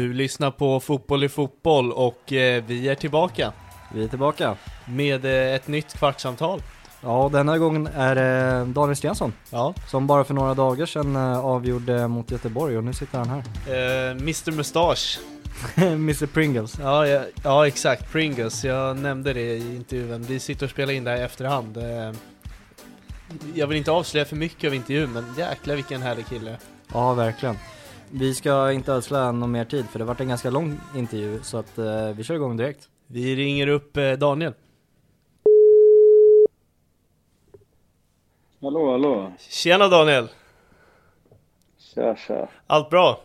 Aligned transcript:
Du 0.00 0.12
lyssnar 0.12 0.50
på 0.50 0.80
Fotboll 0.80 1.24
i 1.24 1.28
fotboll 1.28 1.92
och 1.92 2.32
eh, 2.32 2.64
vi 2.66 2.88
är 2.88 2.94
tillbaka 2.94 3.52
Vi 3.94 4.04
är 4.04 4.08
tillbaka. 4.08 4.56
med 4.86 5.24
eh, 5.24 5.54
ett 5.54 5.68
nytt 5.68 5.94
kvartssamtal. 5.98 6.62
Ja, 7.02 7.28
denna 7.32 7.58
gången 7.58 7.86
är 7.86 8.14
det 8.14 8.64
Daniel 8.64 8.96
Stensson 8.96 9.32
Ja. 9.50 9.74
som 9.90 10.06
bara 10.06 10.24
för 10.24 10.34
några 10.34 10.54
dagar 10.54 10.86
sedan 10.86 11.16
eh, 11.16 11.38
avgjorde 11.44 12.08
mot 12.08 12.30
Göteborg 12.30 12.78
och 12.78 12.84
nu 12.84 12.92
sitter 12.92 13.18
han 13.18 13.28
här. 13.28 13.38
Eh, 13.66 14.10
Mr 14.10 14.52
Mustache. 14.52 15.20
Mr 15.76 16.26
Pringles. 16.26 16.78
Ja, 16.82 17.06
ja, 17.06 17.22
ja, 17.44 17.66
exakt. 17.66 18.12
Pringles. 18.12 18.64
Jag 18.64 18.96
nämnde 18.96 19.32
det 19.32 19.40
i 19.56 19.76
intervjun. 19.76 20.22
Vi 20.22 20.40
sitter 20.40 20.66
och 20.66 20.70
spelar 20.70 20.92
in 20.92 21.04
det 21.04 21.10
här 21.10 21.18
i 21.18 21.22
efterhand. 21.22 21.76
Eh, 21.76 22.12
jag 23.54 23.66
vill 23.66 23.78
inte 23.78 23.90
avslöja 23.92 24.24
för 24.24 24.36
mycket 24.36 24.68
av 24.68 24.74
intervjun, 24.74 25.12
men 25.12 25.24
jäklar 25.38 25.74
vilken 25.74 26.02
härlig 26.02 26.26
kille. 26.26 26.56
Ja, 26.92 27.12
verkligen. 27.14 27.56
Vi 28.12 28.34
ska 28.34 28.72
inte 28.72 28.92
ödsla 28.92 29.32
någon 29.32 29.52
mer 29.52 29.64
tid 29.64 29.86
för 29.88 29.98
det 29.98 30.04
varit 30.04 30.20
en 30.20 30.28
ganska 30.28 30.50
lång 30.50 30.80
intervju 30.96 31.42
så 31.42 31.58
att 31.58 31.78
eh, 31.78 32.08
vi 32.16 32.24
kör 32.24 32.34
igång 32.34 32.56
direkt. 32.56 32.88
Vi 33.06 33.36
ringer 33.36 33.66
upp 33.66 33.96
eh, 33.96 34.12
Daniel. 34.12 34.52
Hallå, 38.60 38.90
hallå. 38.90 39.32
Tjena 39.38 39.88
Daniel! 39.88 40.28
Tja, 41.78 42.16
tja. 42.16 42.48
Allt 42.66 42.90
bra? 42.90 43.20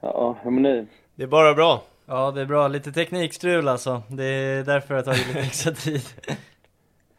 Ja, 0.00 0.38
hur 0.42 0.50
mår 0.50 0.60
ni? 0.60 0.86
Det 1.14 1.22
är 1.22 1.26
bara 1.26 1.54
bra. 1.54 1.82
Ja, 2.06 2.30
det 2.30 2.40
är 2.40 2.46
bra. 2.46 2.68
Lite 2.68 2.92
teknikstrul 2.92 3.68
alltså. 3.68 4.02
Det 4.08 4.24
är 4.24 4.64
därför 4.64 4.94
det 4.94 5.00
har 5.00 5.04
tagit 5.04 5.26
lite 5.26 5.40
extra 5.46 5.72
tid. 5.72 6.02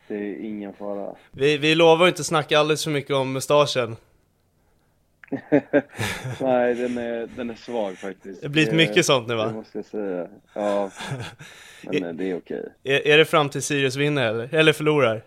Det 0.08 0.16
är 0.16 0.46
ingen 0.46 0.74
fara. 0.74 1.16
Vi, 1.32 1.58
vi 1.58 1.76
lovar 1.76 2.08
inte 2.08 2.24
snacka 2.24 2.60
alldeles 2.60 2.84
för 2.84 2.92
mycket 2.92 3.16
om 3.16 3.34
mustaschen. 3.34 3.96
Nej, 6.42 6.76
den 6.76 6.98
är, 6.98 7.28
den 7.36 7.50
är 7.50 7.56
svag 7.56 7.98
faktiskt. 7.98 8.42
Det 8.42 8.48
har 8.48 8.52
blivit 8.52 8.74
mycket 8.74 9.06
sånt 9.06 9.28
nu 9.28 9.34
Det 9.34 9.38
va? 9.46 9.52
måste 9.52 9.78
jag 9.78 9.86
säga. 9.86 10.28
Ja, 10.54 10.92
men 11.84 12.04
eh, 12.04 12.14
det 12.14 12.32
är 12.32 12.38
okej. 12.38 12.66
Är, 12.84 13.08
är 13.08 13.18
det 13.18 13.26
fram 13.26 13.50
till 13.50 13.62
Sirius 13.62 13.96
vinner 13.96 14.28
eller? 14.28 14.54
Eller 14.56 14.74
förlorar? 14.74 15.22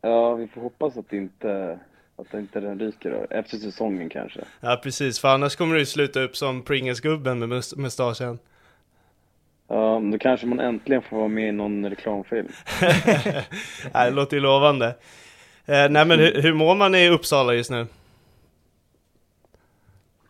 Ja, 0.00 0.34
vi 0.34 0.46
får 0.46 0.60
hoppas 0.60 0.96
att 0.96 1.10
det 1.10 1.16
inte, 1.16 1.78
att 2.16 2.34
inte 2.34 2.60
den 2.60 2.78
ryker 2.78 3.10
då. 3.10 3.26
Efter 3.36 3.56
säsongen 3.56 4.08
kanske. 4.08 4.40
Ja 4.60 4.80
precis, 4.82 5.18
för 5.18 5.28
annars 5.28 5.56
kommer 5.56 5.76
du 5.76 5.86
sluta 5.86 6.20
upp 6.20 6.36
som 6.36 6.62
Pringles-gubben 6.62 7.38
med 7.38 7.48
mus- 7.48 7.76
mustaschen. 7.76 8.38
Ja, 9.68 9.98
men 9.98 10.10
då 10.10 10.18
kanske 10.18 10.46
man 10.46 10.60
äntligen 10.60 11.02
får 11.02 11.16
vara 11.16 11.28
med 11.28 11.48
i 11.48 11.52
någon 11.52 11.90
reklamfilm. 11.90 12.48
Nej, 12.80 13.44
det 13.92 14.10
låter 14.10 14.36
ju 14.36 14.40
lovande. 14.42 14.86
Eh, 15.66 15.88
nej 15.90 16.04
men 16.06 16.18
hur, 16.18 16.42
hur 16.42 16.54
mår 16.54 16.74
man 16.74 16.94
i 16.94 17.08
Uppsala 17.08 17.54
just 17.54 17.70
nu? 17.70 17.86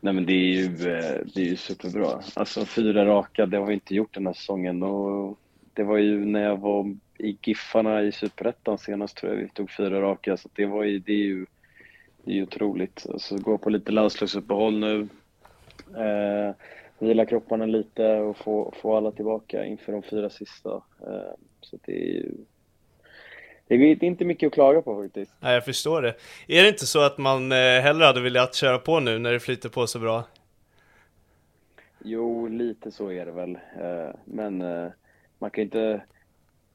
Nej 0.05 0.13
men 0.13 0.27
det 0.27 0.33
är 0.33 0.55
ju, 0.55 0.65
eh, 0.65 1.21
det 1.35 1.41
är 1.41 1.45
ju 1.45 1.57
superbra. 1.57 2.23
Alltså 2.35 2.65
fyra 2.65 3.07
raka, 3.07 3.47
det 3.47 3.57
har 3.57 3.67
vi 3.67 3.75
inte 3.75 3.95
gjort 3.95 4.15
den 4.15 4.27
här 4.27 4.33
säsongen 4.33 4.83
och 4.83 5.39
det 5.75 5.83
var 5.83 5.99
ju 5.99 6.25
när 6.25 6.43
jag 6.43 6.57
var 6.57 6.97
i 7.19 7.39
Giffarna 7.43 8.03
i 8.03 8.13
Superettan 8.13 8.79
senast 8.79 9.17
tror 9.17 9.33
jag 9.33 9.41
vi 9.41 9.49
tog 9.49 9.71
fyra 9.71 10.01
raka 10.01 10.37
så 10.37 10.49
det 10.53 10.67
var 10.67 10.85
ju, 10.85 10.99
det 10.99 11.13
är 11.13 11.25
ju, 11.25 11.47
det 12.25 12.31
är 12.31 12.35
ju 12.35 12.43
otroligt. 12.43 13.07
Alltså 13.13 13.37
gå 13.37 13.59
på 13.59 13.71
lite 13.71 13.93
landslagsuppehåll 13.93 14.79
nu, 14.79 15.09
eh, 15.97 16.55
vila 16.99 17.27
kropparna 17.27 17.67
lite 17.67 18.17
och 18.17 18.37
få, 18.37 18.75
få 18.83 18.97
alla 18.97 19.11
tillbaka 19.11 19.65
inför 19.65 19.93
de 19.93 20.03
fyra 20.03 20.31
sista. 20.31 20.75
Eh, 21.07 21.35
så 21.61 21.79
det 21.85 21.93
är 21.93 22.13
ju, 22.13 22.33
det 23.69 23.75
är 23.75 24.05
inte 24.05 24.25
mycket 24.25 24.47
att 24.47 24.53
klaga 24.53 24.83
på 24.83 25.03
faktiskt. 25.03 25.33
Nej, 25.41 25.55
jag 25.55 25.65
förstår 25.65 26.03
det. 26.03 26.15
Är 26.49 26.63
det 26.63 26.69
inte 26.69 26.87
så 26.87 27.01
att 27.01 27.19
man 27.19 27.53
eh, 27.53 27.59
hellre 27.59 28.05
hade 28.05 28.21
velat 28.21 28.55
köra 28.55 28.79
på 28.79 29.01
nu 29.01 29.19
när 29.19 29.33
det 29.33 29.41
flyter 29.41 29.69
på 29.69 29.87
så 29.87 29.99
bra? 29.99 30.25
Jo, 32.05 32.49
lite 32.49 32.91
så 32.91 33.11
är 33.11 33.27
det 33.27 33.33
väl. 33.33 33.59
Eh, 33.81 34.15
Men 34.25 34.63
eh, 34.63 34.89
man 35.39 35.51
kan 35.51 35.65
inte, 35.65 36.03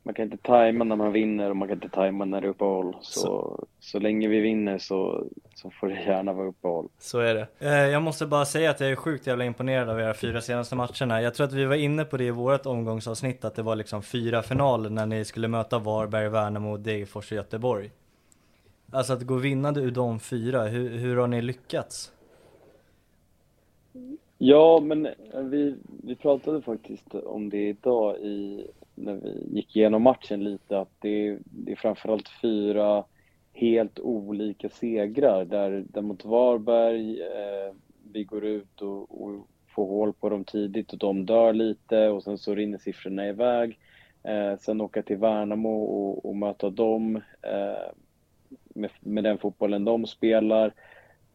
man 0.10 0.14
kan 0.14 0.26
inte 0.26 0.38
tajma 0.38 0.84
när 0.84 0.96
man 0.96 1.12
vinner 1.12 1.50
och 1.50 1.56
man 1.56 1.68
kan 1.68 1.78
inte 1.78 1.90
tajma 1.90 2.26
när 2.26 2.42
det 2.42 2.48
är 2.48 2.50
uppehåll. 2.50 2.96
Så, 3.02 3.66
så, 3.80 4.00
länge 4.00 4.28
vi 4.28 4.40
vinner 4.40 4.78
så, 4.78 5.28
så 5.56 5.70
får 5.70 5.88
det 5.88 6.02
gärna 6.02 6.34
vara 6.34 6.48
uppehåll. 6.48 6.88
Så 7.00 7.20
är 7.20 7.36
det. 7.36 7.48
Eh, 7.60 7.88
Jag 7.88 8.02
måste 8.02 8.26
bara 8.26 8.46
säga 8.46 8.70
att 8.70 8.80
jag 8.80 8.92
är 8.92 8.96
sjukt 8.96 9.28
jävla 9.28 9.46
imponerad 9.46 9.90
av 9.90 10.00
era 10.00 10.14
fyra 10.14 10.42
senaste 10.42 10.76
matcherna. 10.76 11.22
Jag 11.22 11.34
tror 11.34 11.48
att 11.48 11.54
vi 11.54 11.66
var 11.66 11.76
inne 11.76 12.06
på 12.06 12.18
det 12.18 12.24
i 12.24 12.32
vårt 12.32 12.66
omgångsavsnitt 12.66 13.46
att 13.46 13.56
det 13.56 13.62
var 13.62 13.76
liksom 13.76 14.04
fyra 14.04 14.42
finaler 14.42 14.90
när 14.90 15.06
ni 15.06 15.26
skulle 15.26 15.48
möta 15.48 15.80
Varberg, 15.80 16.30
Värnamo, 16.30 16.78
Degerfors 16.78 17.32
och 17.32 17.38
Göteborg. 17.38 17.92
Alltså 18.92 19.14
att 19.14 19.24
gå 19.24 19.36
vinnande 19.36 19.80
ur 19.80 19.92
de 19.92 20.20
fyra, 20.20 20.64
hur, 20.64 20.90
hur 20.90 21.18
har 21.18 21.28
ni 21.28 21.42
lyckats? 21.42 22.12
Ja, 24.38 24.80
men 24.80 25.08
vi, 25.34 25.76
vi 26.04 26.16
pratade 26.16 26.62
faktiskt 26.62 27.16
om 27.16 27.50
det 27.50 27.70
idag 27.70 28.18
i, 28.18 28.68
när 29.00 29.14
vi 29.14 29.48
gick 29.56 29.76
igenom 29.76 30.04
matchen 30.04 30.44
lite, 30.44 30.80
att 30.80 30.92
det, 31.00 31.38
det 31.46 31.72
är 31.72 31.76
framförallt 31.76 32.30
fyra 32.42 33.04
helt 33.54 34.00
olika 34.00 34.70
segrar 34.70 35.46
där, 35.46 35.86
där 35.90 36.02
mot 36.02 36.26
Varberg 36.26 37.22
eh, 37.22 37.74
vi 38.12 38.24
går 38.24 38.46
ut 38.46 38.82
och, 38.82 39.22
och 39.24 39.48
får 39.68 39.88
hål 39.88 40.14
på 40.14 40.30
dem 40.30 40.44
tidigt 40.44 40.94
och 40.94 41.00
de 41.00 41.26
dör 41.26 41.54
lite 41.54 42.10
och 42.10 42.24
sen 42.24 42.38
så 42.38 42.56
rinner 42.56 42.78
siffrorna 42.78 43.28
iväg. 43.28 43.80
Eh, 44.24 44.58
sen 44.60 44.82
åka 44.82 45.02
till 45.02 45.18
Värnamo 45.18 45.84
och, 45.84 46.26
och 46.26 46.36
möta 46.36 46.70
dem 46.70 47.16
eh, 47.42 47.92
med, 48.76 48.90
med 49.00 49.24
den 49.24 49.38
fotbollen 49.38 49.86
de 49.86 50.08
spelar. 50.08 50.74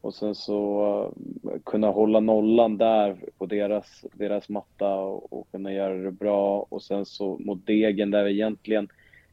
Och 0.05 0.15
sen 0.15 0.35
så 0.35 1.13
eh, 1.45 1.61
kunna 1.65 1.91
hålla 1.91 2.21
nollan 2.21 2.79
där 2.79 3.17
på 3.39 3.47
deras, 3.47 4.05
deras 4.13 4.49
matta 4.49 4.95
och, 4.95 5.33
och 5.33 5.51
kunna 5.51 5.73
göra 5.73 5.95
det 5.95 6.11
bra. 6.11 6.67
Och 6.69 6.83
sen 6.83 7.05
så 7.05 7.39
mot 7.39 7.67
Degen 7.67 8.11
där 8.11 8.25
vi 8.25 8.31
egentligen 8.31 8.89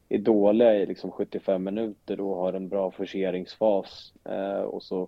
är 0.09 0.17
dåliga 0.17 0.75
i 0.75 0.85
liksom 0.85 1.11
75 1.11 1.63
minuter 1.63 2.21
och 2.21 2.35
har 2.35 2.53
en 2.53 2.69
bra 2.69 2.91
forceringsfas. 2.91 4.13
Eh, 4.25 4.61
och 4.61 4.83
så 4.83 5.07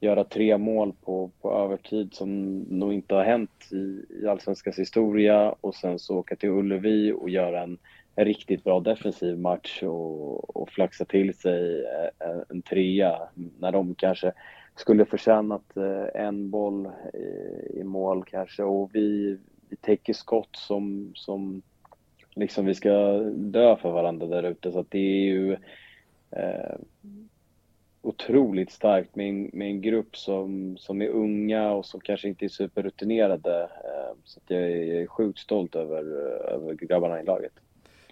göra 0.00 0.24
tre 0.24 0.58
mål 0.58 0.92
på, 1.04 1.30
på 1.40 1.52
övertid 1.52 2.14
som 2.14 2.58
nog 2.58 2.92
inte 2.92 3.14
har 3.14 3.24
hänt 3.24 3.68
i, 3.72 4.04
i 4.22 4.26
allsvenskans 4.26 4.78
historia 4.78 5.54
och 5.60 5.74
sen 5.74 5.98
så 5.98 6.18
åka 6.18 6.36
till 6.36 6.50
Ullevi 6.50 7.12
och 7.12 7.30
göra 7.30 7.62
en, 7.62 7.78
en 8.16 8.24
riktigt 8.24 8.64
bra 8.64 8.80
defensiv 8.80 9.38
match 9.38 9.82
och, 9.82 10.56
och 10.56 10.70
flaxa 10.70 11.04
till 11.04 11.34
sig 11.34 11.86
en, 12.18 12.44
en 12.48 12.62
trea 12.62 13.18
när 13.58 13.72
de 13.72 13.94
kanske 13.94 14.32
skulle 14.76 15.04
förtjänat 15.04 15.76
eh, 15.76 16.22
en 16.22 16.50
boll 16.50 16.88
i, 17.14 17.80
i 17.80 17.84
mål 17.84 18.24
kanske 18.24 18.62
och 18.62 18.90
vi, 18.92 19.38
vi 19.68 19.76
täcker 19.76 20.12
skott 20.12 20.56
som, 20.56 21.12
som 21.14 21.62
liksom 22.34 22.66
vi 22.66 22.74
ska 22.74 22.90
dö 23.34 23.76
för 23.76 23.90
varandra 23.90 24.26
där 24.26 24.42
ute 24.42 24.72
så 24.72 24.78
att 24.78 24.90
det 24.90 24.98
är 24.98 25.24
ju 25.24 25.52
eh, 26.30 26.76
otroligt 28.02 28.70
starkt 28.70 29.16
med 29.16 29.28
en, 29.28 29.50
med 29.52 29.68
en 29.68 29.80
grupp 29.80 30.16
som, 30.16 30.76
som 30.76 31.02
är 31.02 31.08
unga 31.08 31.70
och 31.70 31.86
som 31.86 32.00
kanske 32.00 32.28
inte 32.28 32.44
är 32.44 32.48
superrutinerade. 32.48 33.62
Eh, 33.62 34.16
så 34.24 34.40
jag 34.46 34.62
är 34.62 35.06
sjukt 35.06 35.38
stolt 35.38 35.74
över, 35.74 35.98
eh, 35.98 36.54
över 36.54 36.74
grabbarna 36.74 37.20
i 37.20 37.24
laget. 37.24 37.52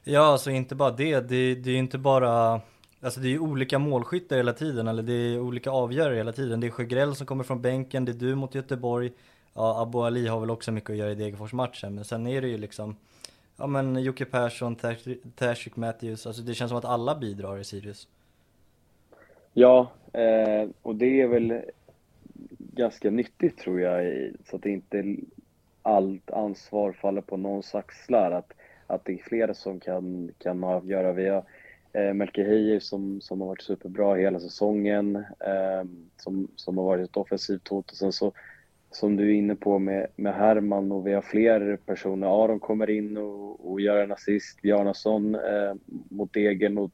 Ja, 0.04 0.20
alltså 0.20 0.50
inte 0.50 0.74
bara 0.74 0.90
det. 0.90 1.20
Det, 1.20 1.54
det 1.54 1.70
är 1.70 1.76
inte 1.76 1.98
bara 1.98 2.60
Alltså 3.00 3.20
det 3.20 3.28
är 3.28 3.30
ju 3.30 3.38
olika 3.38 3.78
målskyttar 3.78 4.36
hela 4.36 4.52
tiden, 4.52 4.88
eller 4.88 5.02
det 5.02 5.12
är 5.12 5.40
olika 5.40 5.70
avgörare 5.70 6.16
hela 6.16 6.32
tiden. 6.32 6.60
Det 6.60 6.66
är 6.66 6.70
Sjögrell 6.70 7.14
som 7.14 7.26
kommer 7.26 7.44
från 7.44 7.62
bänken, 7.62 8.04
det 8.04 8.12
är 8.12 8.14
du 8.14 8.34
mot 8.34 8.54
Göteborg. 8.54 9.12
Ja, 9.54 9.82
Abo 9.82 10.02
Ali 10.02 10.26
har 10.26 10.40
väl 10.40 10.50
också 10.50 10.72
mycket 10.72 10.90
att 10.90 10.96
göra 10.96 11.10
i 11.10 11.14
Degerfors-matchen, 11.14 11.94
men 11.94 12.04
sen 12.04 12.26
är 12.26 12.40
det 12.40 12.48
ju 12.48 12.58
liksom 12.58 12.96
Ja 13.60 13.66
men 13.66 14.02
Jocke 14.02 14.24
Persson, 14.24 14.76
Tashik 15.34 15.76
Matthews, 15.76 16.26
alltså 16.26 16.42
det 16.42 16.54
känns 16.54 16.68
som 16.68 16.78
att 16.78 16.84
alla 16.84 17.14
bidrar 17.14 17.58
i 17.58 17.64
Sirius. 17.64 18.08
Ja, 19.52 19.90
eh, 20.12 20.68
och 20.82 20.94
det 20.96 21.20
är 21.20 21.26
väl 21.26 21.62
ganska 22.58 23.10
nyttigt 23.10 23.58
tror 23.58 23.80
jag, 23.80 24.30
så 24.50 24.56
att 24.56 24.62
det 24.62 24.70
inte 24.70 25.16
allt 25.82 26.30
ansvar 26.30 26.92
faller 26.92 27.20
på 27.20 27.36
någons 27.36 27.74
axlar. 27.74 28.30
Att, 28.30 28.52
att 28.86 29.04
det 29.04 29.12
är 29.12 29.22
fler 29.22 29.52
som 29.52 29.80
kan, 29.80 30.30
kan 30.38 30.64
avgöra. 30.64 31.12
Vi 31.12 31.28
har 31.28 31.44
eh, 31.92 32.14
Melke 32.14 32.44
Heijer 32.44 32.80
som, 32.80 33.20
som 33.20 33.40
har 33.40 33.48
varit 33.48 33.62
superbra 33.62 34.14
hela 34.14 34.40
säsongen, 34.40 35.16
eh, 35.16 35.84
som, 36.16 36.48
som 36.56 36.78
har 36.78 36.84
varit 36.84 37.10
ett 37.10 37.16
offensivt 37.16 37.68
hot. 37.68 37.90
Och 37.90 37.96
sen 37.96 38.12
så, 38.12 38.32
som 38.90 39.16
du 39.16 39.28
är 39.28 39.34
inne 39.34 39.54
på 39.54 39.78
med, 39.78 40.06
med 40.16 40.34
Herman 40.34 40.92
och 40.92 41.06
vi 41.06 41.12
har 41.12 41.22
fler 41.22 41.76
personer. 41.76 42.44
Aron 42.44 42.60
kommer 42.60 42.90
in 42.90 43.16
och, 43.16 43.70
och 43.70 43.80
gör 43.80 44.02
en 44.02 44.12
assist, 44.12 44.62
Bjarnason 44.62 45.34
eh, 45.34 45.74
mot 46.08 46.32
Degen 46.32 46.78
och 46.78 46.90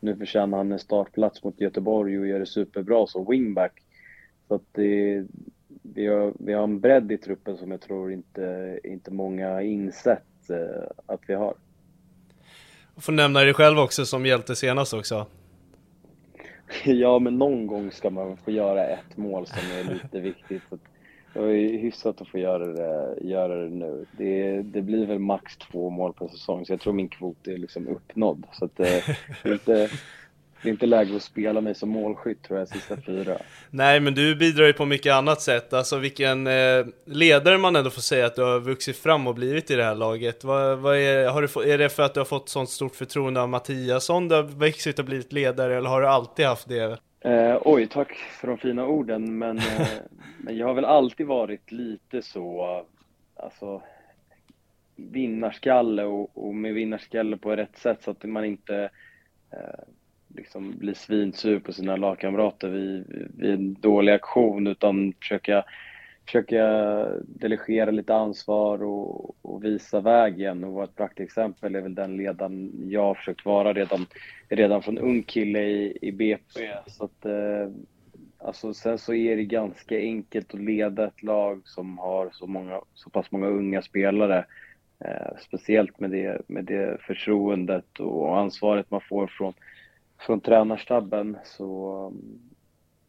nu 0.00 0.16
förtjänar 0.16 0.58
han 0.58 0.72
en 0.72 0.78
startplats 0.78 1.44
mot 1.44 1.60
Göteborg 1.60 2.18
och 2.18 2.26
gör 2.26 2.38
det 2.38 2.46
superbra 2.46 3.06
som 3.06 3.26
wingback. 3.30 3.82
Så 4.48 4.54
att 4.54 4.64
det, 4.72 5.24
vi, 5.82 6.06
har, 6.06 6.32
vi 6.38 6.52
har 6.52 6.64
en 6.64 6.80
bredd 6.80 7.12
i 7.12 7.18
truppen 7.18 7.56
som 7.56 7.70
jag 7.70 7.80
tror 7.80 8.12
inte, 8.12 8.78
inte 8.84 9.10
många 9.10 9.62
insett 9.62 10.50
eh, 10.50 10.88
att 11.06 11.20
vi 11.26 11.34
har. 11.34 11.54
Får 13.00 13.12
nämna 13.12 13.40
dig 13.40 13.54
själv 13.54 13.78
också 13.78 14.06
som 14.06 14.26
hjälte 14.26 14.56
senast 14.56 14.94
också. 14.94 15.26
ja, 16.84 17.18
men 17.18 17.38
någon 17.38 17.66
gång 17.66 17.90
ska 17.90 18.10
man 18.10 18.36
få 18.36 18.50
göra 18.50 18.86
ett 18.86 19.16
mål 19.16 19.46
som 19.46 19.70
är 19.78 19.94
lite 19.94 20.20
viktigt. 20.20 20.62
Det 21.32 21.40
var 21.40 21.48
ju 21.48 21.78
hyfsat 21.78 22.20
att 22.20 22.28
få 22.28 22.38
göra 22.38 22.66
det, 22.66 23.18
göra 23.20 23.56
det 23.56 23.70
nu. 23.70 24.06
Det, 24.12 24.62
det 24.62 24.82
blir 24.82 25.06
väl 25.06 25.18
max 25.18 25.56
två 25.56 25.90
mål 25.90 26.12
per 26.12 26.28
säsong, 26.28 26.66
så 26.66 26.72
jag 26.72 26.80
tror 26.80 26.92
min 26.92 27.08
kvot 27.08 27.46
är 27.46 27.56
liksom 27.56 27.88
uppnådd. 27.88 28.46
Så 28.52 28.64
att, 28.64 28.80
eh, 28.80 29.08
inte, 29.52 29.90
det 30.62 30.68
är 30.68 30.72
inte 30.72 30.86
läge 30.86 31.16
att 31.16 31.22
spela 31.22 31.60
mig 31.60 31.74
som 31.74 31.88
målskytt 31.88 32.42
tror 32.42 32.58
jag, 32.58 32.68
sista 32.68 32.96
fyra. 32.96 33.38
Nej, 33.70 34.00
men 34.00 34.14
du 34.14 34.36
bidrar 34.36 34.66
ju 34.66 34.72
på 34.72 34.84
mycket 34.84 35.12
annat 35.12 35.40
sätt. 35.40 35.72
Alltså 35.72 35.98
vilken 35.98 36.46
eh, 36.46 36.86
ledare 37.04 37.58
man 37.58 37.76
ändå 37.76 37.90
får 37.90 38.00
säga 38.00 38.26
att 38.26 38.36
du 38.36 38.42
har 38.42 38.60
vuxit 38.60 38.96
fram 38.96 39.26
och 39.26 39.34
blivit 39.34 39.70
i 39.70 39.76
det 39.76 39.84
här 39.84 39.94
laget. 39.94 40.44
Vad, 40.44 40.78
vad 40.78 40.96
är, 40.96 41.28
har 41.28 41.42
du, 41.42 41.72
är 41.72 41.78
det 41.78 41.88
för 41.88 42.02
att 42.02 42.14
du 42.14 42.20
har 42.20 42.24
fått 42.24 42.48
sånt 42.48 42.70
stort 42.70 42.96
förtroende 42.96 43.40
av 43.40 43.48
Mattiasson 43.48 44.28
du 44.28 44.34
har 44.34 44.42
växt 44.42 44.98
och 44.98 45.04
blivit 45.04 45.32
ledare, 45.32 45.76
eller 45.76 45.88
har 45.88 46.00
du 46.00 46.06
alltid 46.06 46.46
haft 46.46 46.68
det? 46.68 46.98
Eh, 47.20 47.58
oj, 47.64 47.88
tack 47.88 48.12
för 48.12 48.48
de 48.48 48.58
fina 48.58 48.86
orden, 48.86 49.38
men, 49.38 49.58
eh, 49.58 49.88
men 50.38 50.56
jag 50.56 50.66
har 50.66 50.74
väl 50.74 50.84
alltid 50.84 51.26
varit 51.26 51.72
lite 51.72 52.22
så, 52.22 52.84
alltså 53.36 53.82
vinnarskalle 54.96 56.04
och, 56.04 56.46
och 56.46 56.54
med 56.54 56.74
vinnarskalle 56.74 57.36
på 57.36 57.56
rätt 57.56 57.78
sätt 57.78 58.02
så 58.02 58.10
att 58.10 58.24
man 58.24 58.44
inte 58.44 58.90
eh, 59.52 59.84
liksom 60.28 60.78
blir 60.78 60.94
svinsur 60.94 61.58
på 61.58 61.72
sina 61.72 61.96
lagkamrater 61.96 62.68
vid, 62.68 63.04
vid 63.34 63.50
en 63.50 63.74
dålig 63.74 64.12
aktion 64.12 64.66
utan 64.66 65.12
försöka, 65.20 65.64
försöka 66.24 66.64
delegera 67.22 67.90
lite 67.90 68.14
ansvar 68.14 68.82
och, 68.82 69.36
och 69.44 69.64
visa 69.64 70.00
vägen 70.00 70.64
och 70.64 70.84
ett 70.84 70.96
praktexempel 70.96 71.74
är 71.74 71.80
väl 71.80 71.94
den 71.94 72.16
ledaren 72.16 72.72
jag 72.90 73.02
har 73.02 73.14
försökt 73.14 73.44
vara 73.44 73.72
redan, 73.72 74.06
redan 74.48 74.82
från 74.82 74.98
ung 74.98 75.22
kille 75.22 75.62
i, 75.62 75.98
i 76.02 76.12
BP. 76.12 76.70
Så 76.86 77.04
att, 77.04 77.24
eh, 77.24 77.70
alltså, 78.38 78.74
sen 78.74 78.98
så 78.98 79.14
är 79.14 79.36
det 79.36 79.44
ganska 79.44 79.98
enkelt 79.98 80.54
att 80.54 80.60
leda 80.60 81.06
ett 81.06 81.22
lag 81.22 81.60
som 81.64 81.98
har 81.98 82.30
så, 82.32 82.46
många, 82.46 82.80
så 82.94 83.10
pass 83.10 83.30
många 83.30 83.46
unga 83.46 83.82
spelare. 83.82 84.44
Eh, 85.04 85.36
speciellt 85.40 86.00
med 86.00 86.10
det, 86.10 86.42
med 86.46 86.64
det 86.64 86.98
förtroendet 87.00 88.00
och 88.00 88.38
ansvaret 88.38 88.90
man 88.90 89.00
får 89.08 89.26
från 89.26 89.54
från 90.18 90.40
tränarstabben 90.40 91.36
så, 91.44 92.12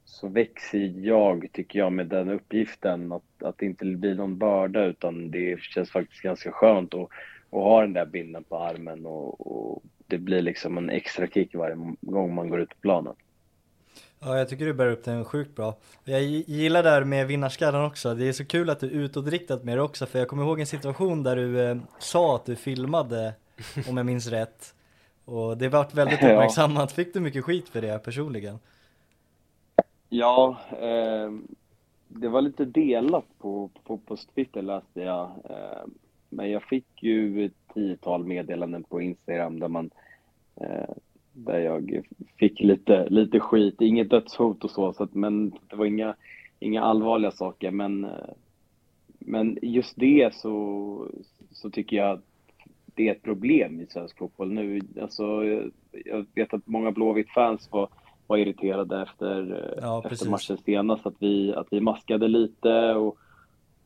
så 0.06 0.28
växer 0.28 1.06
jag, 1.06 1.48
tycker 1.54 1.80
jag, 1.80 1.92
med 1.92 2.08
den 2.08 2.30
uppgiften. 2.30 3.12
Att, 3.12 3.44
att 3.44 3.58
det 3.58 3.66
inte 3.66 3.86
blir 3.86 4.16
någon 4.16 4.38
börda 4.38 4.86
utan 4.86 5.32
det 5.32 5.62
känns 5.62 5.92
faktiskt 5.92 6.22
ganska 6.22 6.52
skönt 6.52 6.94
att, 6.94 7.02
att 7.02 7.10
ha 7.50 7.82
den 7.82 7.94
där 7.94 8.06
binden 8.06 8.44
på 8.44 8.58
armen 8.58 9.06
och, 9.06 9.48
och 9.48 9.84
det 10.08 10.18
blir 10.18 10.42
liksom 10.42 10.78
en 10.78 10.90
extra 10.90 11.28
kick 11.28 11.56
varje 11.56 11.76
gång 12.02 12.36
man 12.36 12.50
går 12.50 12.60
ut 12.62 12.70
på 12.70 12.76
planen. 12.82 13.14
Ja, 14.20 14.38
jag 14.38 14.50
tycker 14.50 14.66
du 14.66 14.74
bär 14.74 14.92
upp 14.92 15.04
den 15.04 15.26
sjukt 15.26 15.56
bra. 15.56 15.78
Jag 16.04 16.22
gillar 16.22 16.84
det 16.84 16.90
här 16.90 17.04
med 17.04 17.28
vinnarskallen 17.28 17.86
också. 17.86 18.16
Det 18.16 18.28
är 18.28 18.34
så 18.34 18.46
kul 18.46 18.70
att 18.70 18.80
du 18.80 18.88
är 18.88 18.92
utåtriktat 18.92 19.64
med 19.64 19.78
det 19.78 19.82
också, 19.82 20.06
för 20.06 20.20
jag 20.20 20.28
kommer 20.28 20.44
ihåg 20.44 20.60
en 20.60 20.66
situation 20.66 21.24
där 21.24 21.36
du 21.36 21.62
eh, 21.62 21.78
sa 22.00 22.36
att 22.36 22.46
du 22.46 22.56
filmade, 22.56 23.34
om 23.90 23.98
jag 23.98 24.06
minns 24.06 24.28
rätt, 24.28 24.74
och 25.28 25.58
det 25.58 25.70
vart 25.70 25.94
väldigt 25.94 26.24
uppmärksammat. 26.24 26.92
Fick 26.92 27.14
du 27.14 27.20
mycket 27.20 27.44
skit 27.44 27.70
för 27.70 27.82
det 27.82 28.04
personligen? 28.04 28.60
Ja, 30.10 30.58
eh, 30.72 31.32
det 32.08 32.28
var 32.28 32.42
lite 32.42 32.66
delat 32.66 33.26
på, 33.40 33.70
på, 33.84 33.98
på 33.98 34.18
Twitter 34.36 34.62
läste 34.62 35.02
jag. 35.02 35.32
Eh, 35.50 35.86
men 36.30 36.52
jag 36.52 36.64
fick 36.64 37.04
ju 37.04 37.46
ett 37.46 37.74
tiotal 37.74 38.26
meddelanden 38.26 38.84
på 38.84 39.02
Instagram 39.02 39.60
där 39.60 39.68
man 39.68 39.90
eh, 40.56 40.96
där 41.34 41.60
jag 41.60 42.04
fick 42.40 42.60
lite, 42.60 43.10
lite 43.10 43.40
skit, 43.40 43.82
inget 43.82 44.10
dödshot 44.10 44.64
och 44.64 44.72
så, 44.72 44.94
så 44.94 45.04
att, 45.04 45.14
men 45.14 45.50
det 45.50 45.76
var 45.76 45.86
inga, 45.86 46.16
inga 46.60 46.84
allvarliga 46.84 47.32
saker. 47.32 47.72
Men, 47.72 48.04
eh, 48.04 48.34
men 49.20 49.58
just 49.62 49.94
det 49.96 50.34
så, 50.34 51.08
så 51.52 51.70
tycker 51.70 51.98
jag 51.98 52.12
att 52.12 52.24
det 52.98 53.08
är 53.08 53.12
ett 53.12 53.24
problem 53.24 53.82
i 53.82 53.86
svensk 53.86 54.18
fotboll 54.18 54.52
nu. 54.52 54.82
Alltså, 55.02 55.44
jag 56.06 56.26
vet 56.36 56.54
att 56.54 56.68
många 56.68 56.92
Blåvitt-fans 56.92 57.70
var, 57.72 57.90
var 58.28 58.38
irriterade 58.38 59.02
efter, 59.02 59.74
ja, 59.82 60.04
efter 60.12 60.30
matchen 60.30 60.58
senast, 60.66 61.06
att 61.06 61.16
vi, 61.20 61.54
att 61.54 61.68
vi 61.72 61.82
maskade 61.82 62.28
lite. 62.28 62.94
Och, 62.94 63.18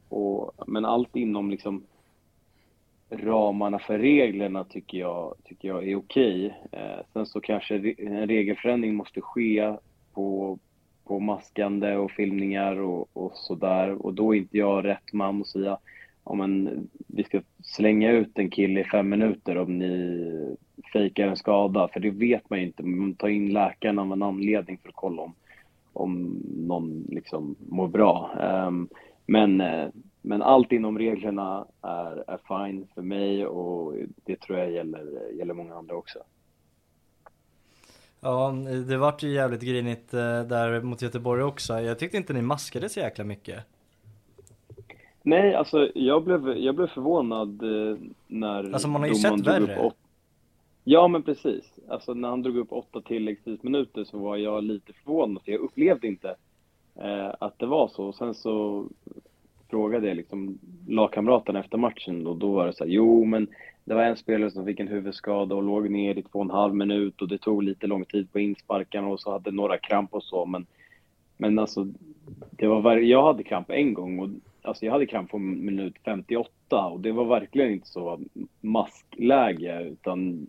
och, 0.10 0.52
men 0.68 0.86
allt 0.86 1.16
inom 1.16 1.52
liksom 1.52 1.84
ramarna 3.10 3.80
för 3.80 4.00
reglerna 4.00 4.64
tycker 4.64 4.98
jag, 4.98 5.36
tycker 5.44 5.68
jag 5.68 5.88
är 5.88 5.96
okej. 5.96 6.58
Eh, 6.72 7.00
sen 7.14 7.26
så 7.26 7.42
kanske 7.42 7.96
en 7.98 8.28
regelförändring 8.28 8.96
måste 8.96 9.22
ske 9.22 9.74
på, 10.14 10.60
på 11.04 11.20
maskande 11.20 11.96
och 11.96 12.12
filmningar 12.12 12.76
och, 12.80 13.10
och 13.14 13.32
sådär. 13.36 14.06
Och 14.06 14.14
då 14.14 14.36
är 14.36 14.38
inte 14.38 14.58
jag 14.58 14.86
rätt 14.86 15.14
man 15.14 15.42
att 15.42 15.48
säga 15.48 15.78
om 16.24 16.42
en 16.42 16.90
vi 17.08 17.24
ska 17.24 17.42
slänga 17.64 18.12
ut 18.12 18.40
en 18.40 18.50
kille 18.50 18.80
i 18.80 18.84
fem 18.84 19.10
minuter 19.10 19.58
om 19.58 19.78
ni 19.78 20.56
fejkar 20.94 21.28
en 21.28 21.38
skada, 21.38 21.88
för 21.94 22.00
det 22.00 22.10
vet 22.10 22.50
man 22.50 22.60
ju 22.60 22.66
inte. 22.66 22.84
Man 22.84 23.14
tar 23.14 23.28
in 23.28 23.54
läkaren 23.54 24.00
av 24.00 24.12
en 24.12 24.24
anledning 24.24 24.78
för 24.78 24.90
att 24.90 24.96
kolla 24.96 25.22
om, 25.22 25.34
om 25.94 26.42
någon 26.68 27.06
liksom 27.10 27.56
mår 27.70 27.88
bra. 27.88 28.32
Um, 28.68 28.90
men, 29.26 29.62
eh, 29.62 29.88
men 30.22 30.42
allt 30.42 30.72
inom 30.72 30.98
reglerna 30.98 31.66
är, 31.82 32.24
är 32.28 32.40
fine 32.48 32.88
för 32.94 33.02
mig 33.02 33.46
och 33.46 33.96
det 34.26 34.40
tror 34.40 34.60
jag 34.60 34.72
gäller, 34.72 35.32
gäller 35.34 35.54
många 35.54 35.76
andra 35.76 35.96
också. 35.96 36.20
Ja, 38.20 38.56
det 38.88 38.98
vart 38.98 39.24
ju 39.24 39.30
jävligt 39.30 39.62
grinigt 39.62 40.14
eh, 40.14 40.44
där 40.44 40.82
mot 40.82 41.02
Göteborg 41.02 41.44
också. 41.44 41.80
Jag 41.80 42.00
tyckte 42.00 42.18
inte 42.18 42.34
ni 42.34 42.42
maskade 42.42 42.90
så 42.90 43.00
jäkla 43.00 43.24
mycket. 43.24 43.66
Nej, 45.24 45.56
alltså 45.56 45.92
jag 45.96 46.24
blev, 46.24 46.58
jag 46.58 46.76
blev 46.76 46.88
förvånad 46.88 47.64
eh, 47.64 47.98
när 48.28 48.74
Alltså 48.74 48.88
man 48.88 49.02
har 49.02 49.08
ju 49.08 49.16
sett 49.16 49.48
värre. 49.48 49.92
Ja, 50.84 51.08
men 51.08 51.24
precis. 51.24 51.74
Alltså 51.88 52.14
när 52.14 52.30
han 52.30 52.42
drog 52.42 52.58
upp 52.58 52.72
åtta 52.72 53.02
tilläggstidsminuter 53.02 54.04
så 54.04 54.18
var 54.18 54.38
jag 54.38 54.64
lite 54.64 54.94
förvånad, 54.94 55.44
för 55.44 55.52
jag 55.52 55.62
upplevde 55.62 56.08
inte 56.08 56.36
eh, 56.96 57.30
att 57.40 57.60
det 57.60 57.66
var 57.66 57.88
så. 57.88 58.06
Och 58.06 58.16
sen 58.16 58.34
så 58.34 58.86
frågade 59.70 60.08
jag 60.08 60.18
liksom 60.18 60.60
lagkamraterna 60.88 61.60
efter 61.60 61.78
matchen 61.78 62.28
och 62.28 62.38
då 62.38 62.52
var 62.52 62.68
det 62.68 62.74
så 62.74 62.84
här, 62.84 62.92
jo 62.92 63.26
men 63.26 63.48
det 63.86 63.94
var 63.94 64.04
en 64.04 64.18
spelare 64.18 64.52
som 64.52 64.66
fick 64.66 64.80
en 64.80 64.88
huvudskada 64.88 65.56
och 65.56 65.64
låg 65.64 65.90
ner 65.90 66.18
i 66.18 66.24
två 66.24 66.40
och 66.40 66.46
en 66.46 66.52
halv 66.52 66.76
minut 66.76 67.22
och 67.22 67.28
det 67.28 67.38
tog 67.38 67.64
lite 67.64 67.88
lång 67.88 68.06
tid 68.06 68.32
på 68.32 68.40
insparkarna 68.40 69.08
och 69.08 69.20
så 69.20 69.32
hade 69.32 69.52
några 69.52 69.78
kramp 69.78 70.14
och 70.14 70.24
så 70.24 70.46
men 70.46 70.66
men 71.38 71.60
alltså 71.60 71.88
det 72.52 72.68
var 72.68 72.82
var, 72.82 72.98
jag 72.98 73.24
hade 73.24 73.44
kramp 73.44 73.70
en 73.70 73.94
gång 73.94 74.20
och 74.20 74.30
alltså 74.62 74.86
jag 74.86 74.94
hade 74.94 75.06
kramp 75.06 75.32
på 75.32 75.38
minut 75.38 75.96
58 76.06 76.86
och 76.86 77.00
det 77.00 77.12
var 77.12 77.26
verkligen 77.26 77.72
inte 77.72 77.88
så 77.88 78.20
maskläge 78.62 79.82
utan 79.82 80.48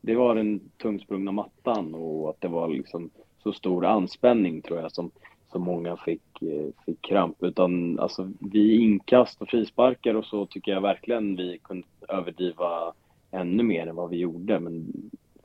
det 0.00 0.14
var 0.14 0.34
den 0.34 0.60
tungsprungna 0.82 1.32
mattan 1.32 1.94
och 1.94 2.30
att 2.30 2.40
det 2.40 2.48
var 2.48 2.68
liksom 2.68 3.10
så 3.42 3.52
stor 3.52 3.86
anspänning 3.86 4.62
tror 4.62 4.80
jag 4.80 4.92
som, 4.92 5.10
som 5.52 5.62
många 5.62 5.96
fick, 5.96 6.42
eh, 6.42 6.84
fick 6.86 7.02
kramp. 7.02 7.42
Utan 7.42 7.98
alltså 7.98 8.30
vid 8.40 8.80
inkast 8.80 9.42
och 9.42 9.48
frisparkar 9.48 10.14
och 10.14 10.24
så 10.24 10.46
tycker 10.46 10.72
jag 10.72 10.80
verkligen 10.80 11.36
vi 11.36 11.58
kunde 11.62 11.86
överdriva 12.08 12.92
ännu 13.30 13.62
mer 13.62 13.86
än 13.86 13.96
vad 13.96 14.10
vi 14.10 14.16
gjorde. 14.16 14.60
Men 14.60 14.92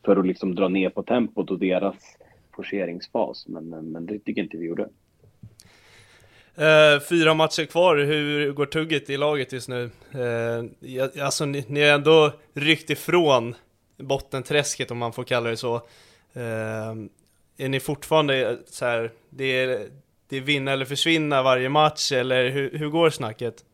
för 0.05 0.15
att 0.15 0.27
liksom 0.27 0.55
dra 0.55 0.67
ner 0.67 0.89
på 0.89 1.03
tempot 1.03 1.51
och 1.51 1.59
deras 1.59 1.95
forceringsfas. 2.55 3.47
Men, 3.47 3.69
men 3.69 4.05
det 4.05 4.19
tycker 4.19 4.41
jag 4.41 4.45
inte 4.45 4.57
vi 4.57 4.65
gjorde. 4.65 4.89
Eh, 6.57 6.99
fyra 7.09 7.33
matcher 7.33 7.65
kvar, 7.65 7.97
hur 7.97 8.51
går 8.51 8.65
tugget 8.65 9.09
i 9.09 9.17
laget 9.17 9.53
just 9.53 9.69
nu? 9.69 9.89
Eh, 10.13 11.25
alltså 11.25 11.45
ni, 11.45 11.65
ni 11.67 11.81
har 11.81 11.95
ändå 11.95 12.31
ryckt 12.53 12.89
ifrån 12.89 13.55
bottenträsket 13.97 14.91
om 14.91 14.97
man 14.97 15.13
får 15.13 15.23
kalla 15.23 15.49
det 15.49 15.57
så. 15.57 15.75
Eh, 16.33 16.93
är 17.57 17.69
ni 17.69 17.79
fortfarande 17.79 18.57
så 18.65 18.85
här, 18.85 19.11
det 19.29 19.45
är, 19.45 19.89
det 20.29 20.37
är 20.37 20.41
vinna 20.41 20.71
eller 20.71 20.85
försvinna 20.85 21.43
varje 21.43 21.69
match, 21.69 22.11
eller 22.11 22.49
hur, 22.49 22.77
hur 22.77 22.89
går 22.89 23.09
snacket? 23.09 23.65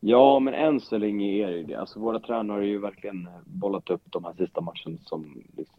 Ja, 0.00 0.38
men 0.38 0.54
än 0.54 0.80
så 0.80 0.98
länge 0.98 1.46
är 1.46 1.50
det 1.50 1.62
det. 1.62 1.74
Alltså 1.74 2.00
våra 2.00 2.20
tränare 2.20 2.56
har 2.56 2.62
ju 2.62 2.78
verkligen 2.78 3.28
bollat 3.44 3.90
upp 3.90 4.02
de 4.04 4.24
här 4.24 4.32
sista 4.38 4.60
matcherna 4.60 4.98
som 5.04 5.42
liksom, 5.56 5.78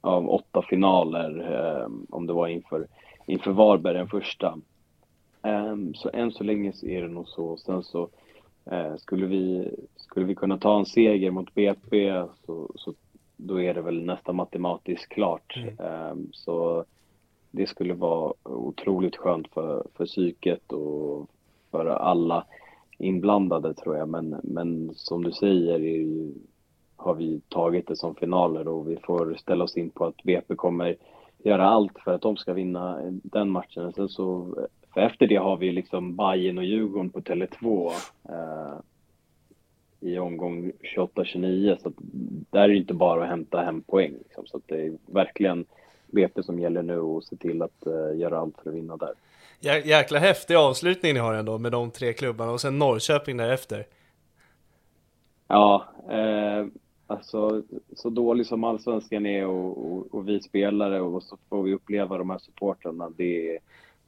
av 0.00 0.30
åtta 0.30 0.62
finaler, 0.62 1.52
eh, 1.52 1.88
om 2.10 2.26
det 2.26 2.32
var 2.32 2.48
inför, 2.48 2.86
inför 3.26 3.50
Varberg 3.50 3.94
den 3.94 4.08
första. 4.08 4.58
Um, 5.46 5.94
så 5.94 6.10
än 6.12 6.32
så 6.32 6.44
länge 6.44 6.72
så 6.72 6.86
är 6.86 7.02
det 7.02 7.08
nog 7.08 7.28
så. 7.28 7.56
Sen 7.56 7.82
så 7.82 8.08
uh, 8.72 8.96
skulle, 8.96 9.26
vi, 9.26 9.70
skulle 9.96 10.26
vi 10.26 10.34
kunna 10.34 10.58
ta 10.58 10.78
en 10.78 10.86
seger 10.86 11.30
mot 11.30 11.54
BP 11.54 12.24
så, 12.46 12.70
så 12.74 12.94
då 13.36 13.60
är 13.60 13.74
det 13.74 13.82
väl 13.82 14.04
nästan 14.04 14.36
matematiskt 14.36 15.08
klart. 15.08 15.56
Mm. 15.56 16.10
Um, 16.10 16.28
så 16.32 16.84
det 17.50 17.66
skulle 17.66 17.94
vara 17.94 18.32
otroligt 18.42 19.16
skönt 19.16 19.48
för, 19.48 19.86
för 19.94 20.06
psyket 20.06 20.72
och 20.72 21.30
för 21.70 21.86
alla 21.86 22.44
inblandade 22.98 23.74
tror 23.74 23.96
jag. 23.96 24.08
Men, 24.08 24.40
men 24.42 24.90
som 24.94 25.24
du 25.24 25.32
säger 25.32 25.78
ju, 25.78 26.32
har 26.96 27.14
vi 27.14 27.40
tagit 27.48 27.86
det 27.86 27.96
som 27.96 28.14
finaler 28.14 28.68
och 28.68 28.90
vi 28.90 28.96
får 28.96 29.34
ställa 29.34 29.64
oss 29.64 29.76
in 29.76 29.90
på 29.90 30.04
att 30.04 30.22
BP 30.22 30.54
kommer 30.54 30.96
göra 31.38 31.66
allt 31.66 31.98
för 32.04 32.14
att 32.14 32.22
de 32.22 32.36
ska 32.36 32.52
vinna 32.52 32.98
den 33.10 33.50
matchen. 33.50 33.92
Sen 33.92 34.08
så, 34.08 34.56
efter 35.00 35.26
det 35.26 35.36
har 35.36 35.56
vi 35.56 35.72
liksom 35.72 36.16
Bayern 36.16 36.58
och 36.58 36.64
Djurgården 36.64 37.10
på 37.10 37.20
Tele2 37.20 37.92
eh, 38.28 38.78
i 40.00 40.18
omgång 40.18 40.72
28-29. 40.96 41.76
Så 41.82 41.92
där 42.50 42.60
är 42.60 42.68
det 42.68 42.76
inte 42.76 42.94
bara 42.94 43.22
att 43.22 43.28
hämta 43.28 43.60
hem 43.60 43.82
poäng. 43.82 44.12
Liksom. 44.18 44.46
Så 44.46 44.60
det 44.66 44.86
är 44.86 44.92
verkligen 45.06 45.64
BP 46.06 46.42
som 46.42 46.58
gäller 46.58 46.82
nu 46.82 46.98
och 46.98 47.24
se 47.24 47.36
till 47.36 47.62
att 47.62 47.86
uh, 47.86 48.18
göra 48.18 48.38
allt 48.38 48.54
för 48.62 48.70
att 48.70 48.76
vinna 48.76 48.96
där. 48.96 49.12
Jäkla 49.60 50.18
häftig 50.18 50.54
avslutning 50.54 51.14
ni 51.14 51.20
har 51.20 51.34
ändå 51.34 51.58
med 51.58 51.72
de 51.72 51.90
tre 51.90 52.12
klubbarna 52.12 52.52
och 52.52 52.60
sen 52.60 52.78
Norrköping 52.78 53.36
därefter. 53.36 53.86
Ja, 55.48 55.84
eh, 56.10 56.66
alltså 57.06 57.62
så 57.96 58.10
dålig 58.10 58.46
som 58.46 58.64
allsvenskan 58.64 59.26
är 59.26 59.46
och, 59.46 59.92
och, 59.92 60.14
och, 60.14 60.28
vi 60.28 60.40
spelare 60.40 61.00
och 61.00 61.22
så 61.22 61.36
får 61.48 61.62
vi 61.62 61.74
uppleva 61.74 62.18
de 62.18 62.30
här 62.30 62.38
supportrarna. 62.38 63.10
Det, 63.16 63.58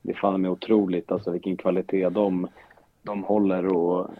det 0.02 0.12
är 0.12 0.16
fan 0.16 0.40
med 0.40 0.50
otroligt 0.50 1.12
alltså 1.12 1.30
vilken 1.30 1.56
kvalitet 1.56 2.08
de 2.08 2.48
de 3.02 3.24
håller 3.24 3.66
och 3.66 4.10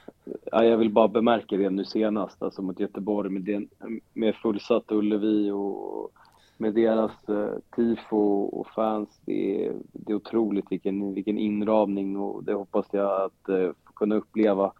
ja, 0.44 0.64
jag 0.64 0.78
vill 0.78 0.90
bara 0.90 1.08
bemärka 1.08 1.56
det 1.56 1.70
nu 1.70 1.84
senast, 1.84 2.42
alltså 2.42 2.62
mot 2.62 2.80
Göteborg 2.80 3.30
med, 3.30 3.42
den, 3.42 3.68
med 4.14 4.34
fullsatt 4.34 4.92
Ullevi 4.92 5.50
och 5.50 6.10
med 6.56 6.74
deras 6.74 7.28
eh, 7.28 7.58
tifo 7.76 8.42
och 8.42 8.66
fans. 8.66 9.20
Det 9.24 9.66
är, 9.66 9.72
det 9.92 10.12
är 10.12 10.16
otroligt 10.16 10.72
vilken, 10.72 11.14
vilken 11.14 11.38
inramning 11.38 12.16
och 12.16 12.44
det 12.44 12.54
hoppas 12.54 12.86
jag 12.90 13.22
att 13.22 13.48
eh, 13.48 13.70
kunna 13.94 14.14
uppleva 14.14 14.72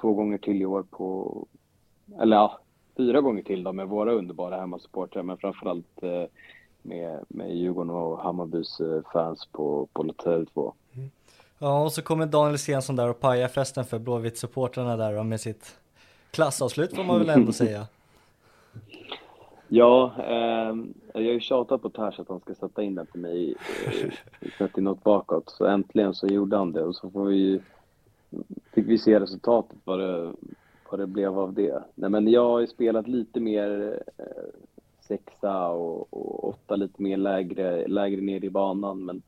två 0.00 0.14
gånger 0.14 0.38
till 0.38 0.62
i 0.62 0.66
år 0.66 0.82
på, 0.82 1.46
eller 2.20 2.36
ja, 2.36 2.58
fyra 2.96 3.20
gånger 3.20 3.42
till 3.42 3.62
då 3.62 3.72
med 3.72 3.88
våra 3.88 4.12
underbara 4.12 4.60
hemmasupportrar 4.60 5.22
men 5.22 5.36
framförallt 5.36 6.02
eh, 6.02 6.24
med, 6.82 7.24
med 7.28 7.56
Djurgården 7.56 7.90
och 7.90 8.18
Hammarbys 8.18 8.80
eh, 8.80 9.02
fans 9.12 9.48
på, 9.52 9.88
på 9.92 10.02
Tele2. 10.02 10.72
Mm. 10.94 11.10
Ja, 11.58 11.84
och 11.84 11.92
så 11.92 12.02
kommer 12.02 12.26
Daniel 12.26 12.58
Stensson 12.58 12.96
där 12.96 13.08
och 13.08 13.20
pajar 13.20 13.48
festen 13.48 13.84
för 13.84 13.98
Blåvitt-supportrarna 13.98 14.96
där 14.96 15.22
med 15.22 15.40
sitt 15.40 15.76
klassavslut 16.30 16.96
får 16.96 17.04
man 17.04 17.18
väl 17.18 17.30
ändå 17.30 17.52
säga. 17.52 17.86
Ja, 19.72 20.12
eh, 20.18 20.74
jag 21.14 21.20
har 21.20 21.32
ju 21.32 21.40
tjatat 21.40 21.82
på 21.82 21.88
Ters 21.90 22.18
att 22.18 22.28
han 22.28 22.40
ska 22.40 22.54
sätta 22.54 22.82
in 22.82 22.94
den 22.94 23.06
till 23.06 23.20
mig 23.20 23.54
sett 24.58 24.78
i 24.78 24.80
något 24.80 25.04
bakåt. 25.04 25.50
Så 25.50 25.66
äntligen 25.66 26.14
så 26.14 26.26
gjorde 26.26 26.56
han 26.56 26.72
det 26.72 26.82
och 26.82 26.96
så 26.96 27.10
får 27.10 27.24
vi, 27.24 27.60
fick 28.74 28.88
vi 28.88 28.98
se 28.98 29.20
resultatet 29.20 29.78
vad 29.84 29.98
det, 29.98 30.32
vad 30.90 31.00
det 31.00 31.06
blev 31.06 31.38
av 31.38 31.52
det. 31.52 31.82
Nej 31.94 32.10
men 32.10 32.28
jag 32.28 32.44
har 32.44 32.60
ju 32.60 32.66
spelat 32.66 33.08
lite 33.08 33.40
mer 33.40 33.98
eh, 34.18 34.24
sexa 35.10 35.68
och, 35.68 36.08
och 36.10 36.48
åtta 36.48 36.76
lite 36.76 37.02
mer 37.02 37.16
lägre, 37.16 37.88
lägre 37.88 38.20
ner 38.20 38.44
i 38.44 38.50
banan 38.50 39.04
men 39.04 39.22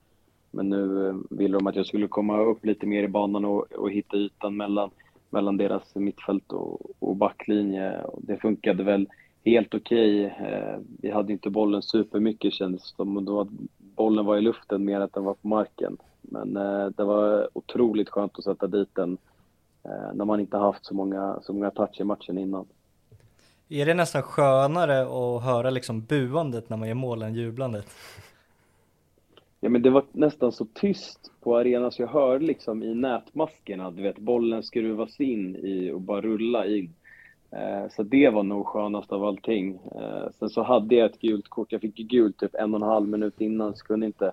men 0.52 0.68
nu 0.68 1.08
eh, 1.08 1.14
ville 1.30 1.58
de 1.58 1.66
att 1.66 1.76
jag 1.76 1.86
skulle 1.86 2.08
komma 2.08 2.40
upp 2.40 2.64
lite 2.64 2.86
mer 2.86 3.02
i 3.02 3.08
banan 3.08 3.44
och, 3.44 3.72
och 3.72 3.90
hitta 3.90 4.16
ytan 4.16 4.56
mellan, 4.56 4.90
mellan 5.30 5.56
deras 5.56 5.94
mittfält 5.94 6.52
och, 6.52 6.80
och 6.98 7.16
backlinje. 7.16 8.02
Och 8.02 8.20
det 8.22 8.36
funkade 8.36 8.82
väl 8.82 9.08
helt 9.44 9.74
okej. 9.74 10.26
Okay. 10.26 10.46
Eh, 10.46 10.78
vi 11.00 11.10
hade 11.10 11.32
inte 11.32 11.50
bollen 11.50 11.82
supermycket 11.82 12.52
kändes 12.52 12.82
det 12.82 12.96
som. 12.96 13.24
Då 13.24 13.48
bollen 13.78 14.24
var 14.24 14.36
i 14.36 14.40
luften 14.40 14.84
mer 14.84 14.96
än 14.96 15.02
att 15.02 15.14
den 15.14 15.24
var 15.24 15.34
på 15.34 15.48
marken. 15.48 15.96
Men 16.20 16.56
eh, 16.56 16.86
det 16.86 17.04
var 17.04 17.48
otroligt 17.52 18.08
skönt 18.08 18.38
att 18.38 18.44
sätta 18.44 18.66
dit 18.66 18.94
den 18.94 19.18
eh, 19.84 20.14
när 20.14 20.24
man 20.24 20.40
inte 20.40 20.56
haft 20.56 20.86
så 20.86 20.94
många, 20.94 21.38
så 21.42 21.52
många 21.52 21.70
touch 21.70 22.00
i 22.00 22.04
matchen 22.04 22.38
innan. 22.38 22.66
Är 23.72 23.86
det 23.86 23.94
nästan 23.94 24.22
skönare 24.22 25.02
att 25.02 25.42
höra 25.42 25.70
liksom 25.70 26.00
buandet 26.00 26.70
när 26.70 26.76
man 26.76 26.88
gör 26.88 26.94
mål 26.94 27.22
än 27.22 27.34
jublandet? 27.34 27.86
Ja, 29.60 29.68
men 29.68 29.82
det 29.82 29.90
var 29.90 30.04
nästan 30.12 30.52
så 30.52 30.66
tyst 30.74 31.30
på 31.40 31.56
arenan 31.56 31.92
så 31.92 32.02
jag 32.02 32.08
hörde 32.08 32.44
liksom 32.44 32.82
i 32.82 32.94
nätmaskerna, 32.94 33.90
du 33.90 34.02
vet, 34.02 34.18
bollen 34.18 34.62
skruvas 34.62 35.20
in 35.20 35.56
i 35.56 35.90
och 35.90 36.00
bara 36.00 36.20
rulla 36.20 36.66
in. 36.66 36.94
Eh, 37.50 37.90
så 37.90 38.02
det 38.02 38.28
var 38.28 38.42
nog 38.42 38.66
skönast 38.66 39.12
av 39.12 39.24
allting. 39.24 39.78
Eh, 39.94 40.30
sen 40.38 40.50
så 40.50 40.62
hade 40.62 40.94
jag 40.94 41.10
ett 41.10 41.20
gult 41.20 41.48
kort, 41.48 41.72
jag 41.72 41.80
fick 41.80 41.96
gult 41.96 42.38
typ 42.38 42.54
en 42.54 42.74
och 42.74 42.80
en 42.80 42.88
halv 42.88 43.08
minut 43.08 43.40
innan, 43.40 43.76
så 43.76 43.84
kunde 43.84 44.06
inte 44.06 44.32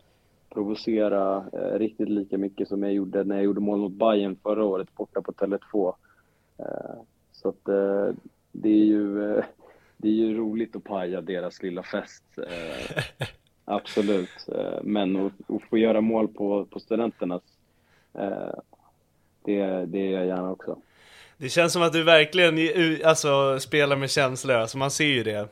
provocera 0.50 1.46
eh, 1.54 1.80
riktigt 1.80 2.10
lika 2.10 2.38
mycket 2.38 2.68
som 2.68 2.84
jag 2.84 2.94
gjorde 2.94 3.24
när 3.24 3.36
jag 3.36 3.46
gjorde 3.46 3.62
mål 3.62 3.80
mot 3.80 3.92
Bayern 3.92 4.36
förra 4.44 4.66
året 4.66 4.96
borta 4.96 5.22
på 5.22 5.32
Tele2. 5.32 5.94
Eh, 6.58 7.02
så 7.32 7.50
att 7.50 7.68
eh, 7.68 8.16
det 8.52 8.70
är 8.70 8.86
ju, 8.86 9.42
det 9.98 10.08
är 10.08 10.14
ju 10.14 10.38
roligt 10.38 10.76
att 10.76 10.84
paja 10.84 11.22
deras 11.22 11.64
lilla 11.64 11.84
fest. 11.84 12.24
Absolut, 13.72 14.48
eh, 14.48 14.80
men 14.84 15.26
att, 15.26 15.34
att 15.48 15.64
få 15.70 15.78
göra 15.78 16.02
mål 16.02 16.28
på, 16.28 16.66
på 16.66 16.80
studenternas, 16.80 17.44
eh, 18.14 18.60
det, 19.46 19.86
det 19.86 20.00
är 20.00 20.12
jag 20.12 20.26
gärna 20.26 20.52
också. 20.52 20.78
Det 21.38 21.50
känns 21.50 21.74
som 21.74 21.82
att 21.82 21.94
du 21.94 22.04
verkligen 22.04 22.58
alltså, 23.06 23.60
spelar 23.60 23.96
med 23.96 24.10
känslor, 24.10 24.56
alltså 24.56 24.78
man 24.78 24.92
ser 24.92 25.06
ju 25.06 25.24
det. 25.24 25.48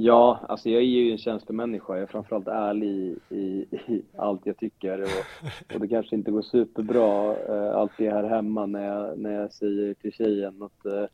Ja, 0.00 0.40
alltså 0.48 0.70
jag 0.70 0.82
är 0.82 0.86
ju 0.86 1.12
en 1.12 1.18
känslomänniska. 1.18 1.92
Jag 1.92 2.02
är 2.02 2.06
framförallt 2.06 2.48
ärlig 2.48 2.88
i, 2.88 3.16
i, 3.30 3.66
i 3.86 4.02
allt 4.16 4.46
jag 4.46 4.56
tycker. 4.56 5.02
Och, 5.02 5.74
och, 5.74 5.80
det 5.80 5.88
kanske 5.88 6.16
inte 6.16 6.30
går 6.30 6.42
superbra 6.42 7.36
eh, 7.36 7.76
alltid 7.76 8.10
här 8.10 8.24
hemma 8.24 8.66
när 8.66 8.84
jag, 8.84 9.18
när 9.18 9.32
jag 9.32 9.52
säger 9.52 9.94
till 9.94 10.12
tjejen 10.12 10.62
att 10.62 10.86
eh, 10.86 11.04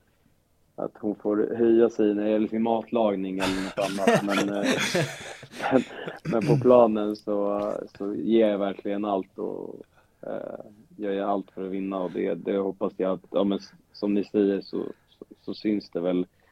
att 0.77 0.93
hon 1.01 1.15
får 1.15 1.57
höja 1.57 1.91
sig 1.91 2.15
när 2.15 2.25
det 2.25 2.31
gäller 2.31 2.49
sin 2.49 2.63
matlagning 2.63 3.39
eller 3.39 3.65
något 3.65 3.91
annat. 3.91 4.23
Men, 4.23 4.57
eh, 4.57 4.71
men, 5.73 5.83
men, 6.25 6.47
på 6.47 6.63
planen 6.63 7.17
så, 7.17 7.73
så 7.99 8.15
ger 8.15 8.49
jag 8.49 8.59
verkligen 8.59 9.05
allt 9.05 9.39
och 9.39 9.81
eh, 10.23 10.65
jag 10.97 11.15
gör 11.15 11.27
allt 11.27 11.51
för 11.51 11.65
att 11.65 11.73
vinna 11.73 11.99
och 11.99 12.11
det, 12.11 12.35
det 12.35 12.57
hoppas 12.57 12.93
jag 12.97 13.13
att, 13.13 13.25
ja, 13.31 13.45
men, 13.45 13.59
som 13.93 14.15
ni 14.15 14.25
säger 14.25 14.61
så, 14.61 14.83
så, 15.09 15.25
så 15.45 15.55
syns 15.55 15.91
det 15.91 16.01
väl 16.01 16.27
Eh, 16.27 16.44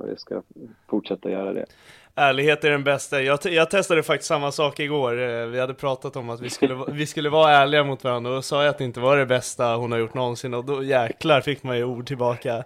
och 0.00 0.10
jag 0.10 0.20
ska 0.20 0.42
fortsätta 0.88 1.30
göra 1.30 1.52
det. 1.52 1.66
Ärlighet 2.14 2.64
är 2.64 2.70
den 2.70 2.84
bästa. 2.84 3.22
Jag, 3.22 3.38
jag 3.44 3.70
testade 3.70 4.02
faktiskt 4.02 4.28
samma 4.28 4.52
sak 4.52 4.80
igår. 4.80 5.20
Eh, 5.20 5.46
vi 5.46 5.60
hade 5.60 5.74
pratat 5.74 6.16
om 6.16 6.30
att 6.30 6.40
vi 6.40 6.50
skulle, 6.50 6.84
vi 6.88 7.06
skulle 7.06 7.30
vara 7.30 7.50
ärliga 7.50 7.84
mot 7.84 8.04
varandra 8.04 8.30
och 8.30 8.36
då 8.36 8.42
sa 8.42 8.62
jag 8.62 8.70
att 8.70 8.78
det 8.78 8.84
inte 8.84 9.00
var 9.00 9.16
det 9.16 9.26
bästa 9.26 9.74
hon 9.74 9.92
har 9.92 9.98
gjort 9.98 10.14
någonsin 10.14 10.54
och 10.54 10.64
då 10.64 10.82
jäklar 10.82 11.40
fick 11.40 11.62
man 11.62 11.76
ju 11.76 11.84
ord 11.84 12.06
tillbaka. 12.06 12.64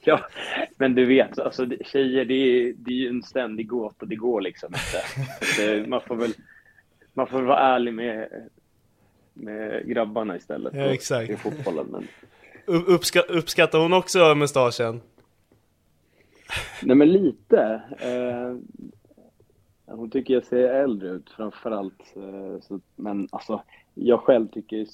Ja, 0.00 0.20
men 0.76 0.94
du 0.94 1.06
vet, 1.06 1.38
alltså, 1.38 1.66
tjejer 1.84 2.24
det 2.24 2.34
är, 2.34 2.72
det 2.76 2.90
är 2.90 2.94
ju 2.94 3.08
en 3.08 3.22
ständig 3.22 3.68
gåta, 3.68 4.06
det 4.06 4.16
går 4.16 4.40
liksom 4.40 4.74
inte. 4.74 5.26
Det, 5.56 5.88
man, 5.88 6.00
får 6.00 6.16
väl, 6.16 6.32
man 7.14 7.26
får 7.26 7.36
väl 7.36 7.46
vara 7.46 7.60
ärlig 7.60 7.94
med, 7.94 8.28
med 9.34 9.88
grabbarna 9.88 10.36
istället. 10.36 10.74
Ja, 10.74 10.84
exakt. 10.84 11.30
I 11.30 11.36
fotbollen. 11.36 11.86
Men... 11.86 12.08
Uppska, 12.86 13.20
uppskattar 13.20 13.78
hon 13.78 13.92
också 13.92 14.34
mustaschen? 14.34 15.00
Nej 16.82 16.96
men 16.96 17.12
lite. 17.12 17.82
Eh, 17.98 18.56
hon 19.96 20.10
tycker 20.10 20.34
jag 20.34 20.44
ser 20.44 20.68
äldre 20.68 21.08
ut 21.08 21.30
framförallt. 21.30 22.16
Eh, 22.16 22.60
så, 22.60 22.80
men 22.96 23.28
alltså, 23.32 23.62
jag 23.94 24.20
själv 24.20 24.48
tycker 24.48 24.76
jag 24.76 24.88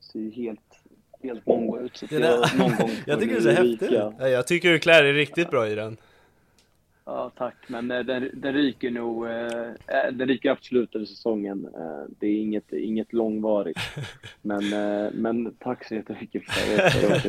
ser 0.00 0.30
helt, 0.30 0.84
helt 1.22 1.46
mongo 1.46 1.78
ut. 1.80 1.96
Så 1.96 2.06
jag, 2.10 2.58
någon 2.58 2.76
gång 2.76 2.90
jag 3.06 3.20
tycker 3.20 3.34
du 3.34 3.42
ser 3.42 3.50
häftig 3.50 3.86
ut. 3.86 3.92
Ja, 4.18 4.28
jag 4.28 4.46
tycker 4.46 4.70
du 4.72 4.78
klär 4.78 5.02
dig 5.02 5.12
riktigt 5.12 5.50
bra 5.50 5.68
i 5.68 5.74
den. 5.74 5.96
Ja, 7.04 7.32
tack. 7.36 7.54
Men 7.66 7.90
eh, 7.90 8.00
den, 8.00 8.30
den 8.32 8.54
ryker 8.54 8.90
nog. 8.90 9.26
Eh, 9.26 9.68
eh 9.86 10.12
den 10.12 10.28
ryker 10.28 10.50
absolut 10.50 10.94
över 10.94 11.06
säsongen. 11.06 11.68
Eh, 11.74 12.04
det 12.18 12.26
är 12.26 12.40
inget, 12.42 12.72
inget 12.72 13.12
långvarigt. 13.12 13.78
Men, 14.42 14.72
eh, 14.72 15.10
men 15.12 15.54
tack 15.58 15.84
så 15.84 15.94
jättemycket 15.94 16.42
för 16.44 16.76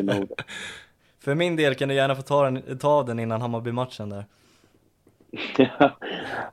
det. 0.03 0.27
För 1.21 1.35
min 1.35 1.55
del 1.55 1.75
kan 1.75 1.89
du 1.89 1.95
gärna 1.95 2.15
få 2.15 2.21
ta, 2.21 2.43
den, 2.43 2.77
ta 2.77 2.89
av 2.89 3.05
den 3.05 3.19
innan 3.19 3.41
Hammarby-matchen 3.41 4.09
där. 4.09 4.25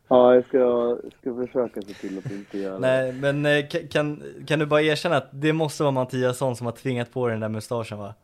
ja, 0.09 0.35
jag 0.35 0.45
ska, 0.45 0.99
ska 1.21 1.35
försöka 1.35 1.83
se 1.83 1.95
till 1.95 2.19
att 2.19 2.31
inte 2.31 2.59
göra 2.59 2.79
Nej, 2.79 3.13
men 3.13 3.47
eh, 3.47 3.67
kan, 3.91 4.23
kan 4.47 4.59
du 4.59 4.67
bara 4.67 4.83
erkänna 4.83 5.17
att 5.17 5.29
det 5.33 5.53
måste 5.53 5.83
vara 5.83 5.91
Mattiasson 5.91 6.57
som 6.57 6.67
har 6.67 6.73
tvingat 6.73 7.13
på 7.13 7.27
dig 7.27 7.35
den 7.35 7.41
där 7.41 7.49
mustaschen 7.49 7.99
va? 7.99 8.15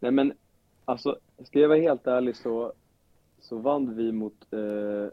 Nej 0.00 0.10
men, 0.10 0.32
alltså, 0.84 1.18
ska 1.44 1.58
jag 1.58 1.68
vara 1.68 1.78
helt 1.78 2.06
ärlig 2.06 2.36
så, 2.36 2.72
så 3.40 3.58
vann 3.58 3.96
vi 3.96 4.12
mot 4.12 4.52
eh, 4.52 5.12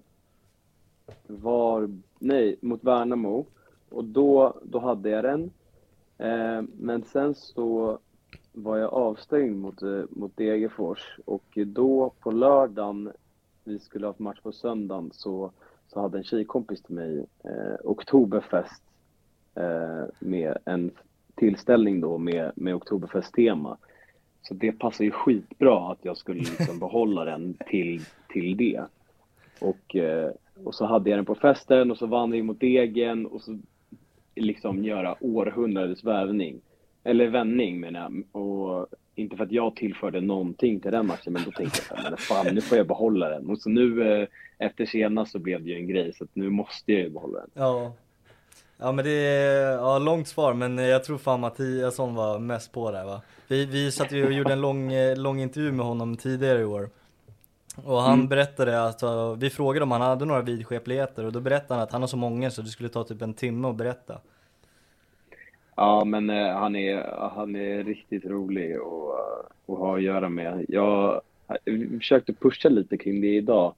var, 1.28 1.90
nej, 2.20 2.58
mot 2.62 2.84
Värnamo 2.84 3.46
och 3.90 4.06
då, 4.06 4.58
då 4.64 4.80
hade 4.80 5.10
jag 5.10 5.24
den. 5.24 5.52
Eh, 6.18 6.62
men 6.78 7.04
sen 7.04 7.36
så 7.36 8.00
var 8.52 8.78
jag 8.78 8.94
avstängd 8.94 9.56
mot, 9.62 9.82
eh, 9.82 10.04
mot 10.10 10.38
Degerfors 10.38 11.20
och 11.26 11.58
då 11.66 12.12
på 12.20 12.32
lördagen, 12.32 13.12
vi 13.64 13.80
skulle 13.80 14.08
ha 14.08 14.14
match 14.18 14.40
på 14.42 14.52
söndagen, 14.52 15.10
så, 15.14 15.52
så 15.88 16.02
hade 16.02 16.18
en 16.18 16.24
tjejkompis 16.24 16.82
till 16.82 16.96
mig 16.96 17.26
eh, 17.44 17.76
Oktoberfest 17.84 18.84
eh, 19.56 20.06
med 20.20 20.58
en 20.66 20.92
tillställning 21.36 22.02
då 22.02 22.18
med, 22.18 22.52
med 22.56 22.76
Oktoberfest-tema. 22.76 23.78
Så 24.42 24.54
det 24.54 24.72
passar 24.72 25.04
ju 25.04 25.12
skitbra 25.12 25.92
att 25.92 26.00
jag 26.02 26.18
skulle 26.18 26.40
liksom 26.40 26.80
behålla 26.80 27.26
den 27.26 27.54
till, 27.54 28.02
till 28.30 28.58
det. 28.58 28.84
Och, 29.62 29.96
eh, 29.96 30.32
och 30.64 30.76
så 30.76 30.86
hade 30.86 31.10
jag 31.10 31.20
den 31.20 31.26
på 31.26 31.36
festen 31.36 31.92
och 31.92 31.98
så 31.98 32.06
vann 32.06 32.32
vi 32.32 32.44
mot 32.44 32.60
Degen 32.60 33.26
och 33.26 33.42
så 33.42 33.60
liksom 34.36 34.84
göra 34.84 35.16
århundradets 35.20 36.04
värvning. 36.04 36.62
Eller 37.04 37.28
vändning 37.28 37.80
menar 37.80 38.00
jag. 38.00 38.42
Och 38.44 38.88
inte 39.16 39.38
för 39.38 39.44
att 39.44 39.52
jag 39.52 39.76
tillförde 39.76 40.22
någonting 40.22 40.80
till 40.80 40.92
den 40.92 41.08
matchen, 41.08 41.34
men 41.34 41.44
då 41.44 41.52
tänkte 41.52 41.82
jag 41.90 42.04
men 42.04 42.18
fan 42.18 42.56
nu 42.56 42.62
får 42.62 42.78
jag 42.78 42.88
behålla 42.88 43.30
den. 43.30 43.50
Och 43.50 43.60
så 43.60 43.70
nu 43.70 44.14
eh, 44.22 44.28
efter 44.58 44.86
senast 44.86 45.32
så 45.32 45.40
blev 45.40 45.64
det 45.64 45.70
ju 45.70 45.76
en 45.76 45.88
grej, 45.88 46.14
så 46.14 46.28
nu 46.34 46.50
måste 46.50 46.92
jag 46.92 47.02
ju 47.02 47.10
behålla 47.10 47.40
den. 47.40 47.50
Ja. 47.54 47.94
Ja 48.78 48.92
men 48.92 49.06
det 49.06 49.12
är, 49.12 49.72
ja 49.72 50.00
långt 50.00 50.28
svar 50.28 50.54
men 50.54 50.78
jag 50.78 51.04
tror 51.04 51.18
fan 51.18 51.40
Mattiasson 51.40 52.16
var 52.16 52.40
mest 52.40 52.72
på 52.72 52.92
det 52.92 53.04
va. 53.04 53.22
Vi, 53.48 53.66
vi 53.66 53.92
satt 53.92 54.12
ju 54.12 54.26
och 54.26 54.32
gjorde 54.32 54.54
en 54.54 54.62
lång, 54.62 54.94
eh, 54.94 55.18
lång 55.18 55.42
intervju 55.42 55.72
med 55.72 55.86
honom 55.86 56.18
tidigare 56.18 56.62
i 56.62 56.66
år. 56.66 56.90
Och 57.76 58.02
han 58.02 58.14
mm. 58.14 58.28
berättade 58.28 58.84
att, 58.84 59.04
vi 59.38 59.50
frågade 59.50 59.84
om 59.84 59.92
han 59.92 60.02
hade 60.02 60.26
några 60.26 60.42
vidskepligheter 60.42 61.26
och 61.26 61.32
då 61.32 61.40
berättade 61.40 61.74
han 61.74 61.84
att 61.84 61.92
han 61.92 62.02
har 62.02 62.08
så 62.08 62.18
många 62.18 62.52
så 62.52 62.62
det 62.62 62.68
skulle 62.68 62.90
ta 62.90 63.04
typ 63.04 63.22
en 63.22 63.34
timme 63.34 63.68
att 63.68 63.76
berätta. 63.76 64.18
Ja, 65.76 66.06
men 66.06 66.30
eh, 66.30 66.56
han, 66.56 66.76
är, 66.76 67.30
han 67.36 67.56
är 67.56 67.84
riktigt 67.84 68.26
rolig 68.26 68.74
att, 68.74 69.52
att 69.68 69.78
ha 69.78 69.96
att 69.96 70.04
göra 70.04 70.30
med. 70.30 70.66
Jag 70.68 71.22
eh, 71.66 71.90
försökte 71.98 72.34
pusha 72.34 72.70
lite 72.70 72.98
kring 72.98 73.22
det 73.22 73.36
idag 73.36 73.74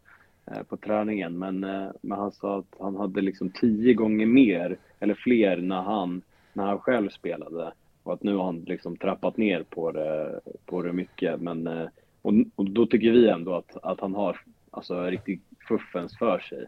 eh, 0.45 0.63
på 0.63 0.77
träningen, 0.77 1.37
men, 1.37 1.63
eh, 1.63 1.87
men 2.01 2.17
han 2.17 2.31
sa 2.31 2.59
att 2.59 2.75
han 2.79 2.95
hade 2.95 3.21
liksom 3.21 3.49
tio 3.49 3.93
gånger 3.93 4.25
mer, 4.25 4.77
eller 4.99 5.13
fler, 5.13 5.57
när 5.57 5.81
han, 5.81 6.21
när 6.53 6.65
han 6.65 6.79
själv 6.79 7.09
spelade. 7.09 7.73
Och 8.03 8.13
att 8.13 8.23
nu 8.23 8.35
har 8.35 8.45
han 8.45 8.59
liksom 8.59 8.97
trappat 8.97 9.37
ner 9.37 9.63
på 9.63 9.91
det, 9.91 10.39
på 10.65 10.81
det 10.81 10.93
mycket. 10.93 11.41
Men, 11.41 11.67
eh, 11.67 11.87
och, 12.21 12.33
och 12.55 12.69
då 12.69 12.85
tycker 12.85 13.11
vi 13.11 13.27
ändå 13.27 13.55
att, 13.55 13.77
att 13.83 13.99
han 13.99 14.15
har 14.15 14.39
alltså, 14.71 15.03
riktigt 15.03 15.41
fuffens 15.67 16.17
för 16.17 16.39
sig. 16.39 16.67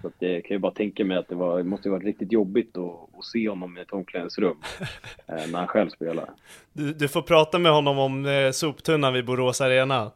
Så 0.00 0.06
att 0.06 0.14
det 0.18 0.40
kan 0.40 0.54
ju 0.54 0.58
bara 0.58 0.72
tänka 0.72 1.04
mig 1.04 1.16
att 1.16 1.28
det, 1.28 1.34
var, 1.34 1.58
det 1.58 1.64
måste 1.64 1.90
varit 1.90 2.04
riktigt 2.04 2.32
jobbigt 2.32 2.76
att, 2.76 3.18
att 3.18 3.24
se 3.24 3.48
honom 3.48 3.78
i 3.78 3.80
ett 3.80 3.92
omklädningsrum 3.92 4.56
eh, 5.26 5.34
när 5.50 5.58
han 5.58 5.66
själv 5.66 5.90
spelar. 5.90 6.30
Du, 6.72 6.92
du 6.92 7.08
får 7.08 7.22
prata 7.22 7.58
med 7.58 7.72
honom 7.72 7.98
om 7.98 8.26
eh, 8.26 8.50
soptunnan 8.50 9.12
vid 9.12 9.24
Borås 9.24 9.60
Arena. 9.60 10.10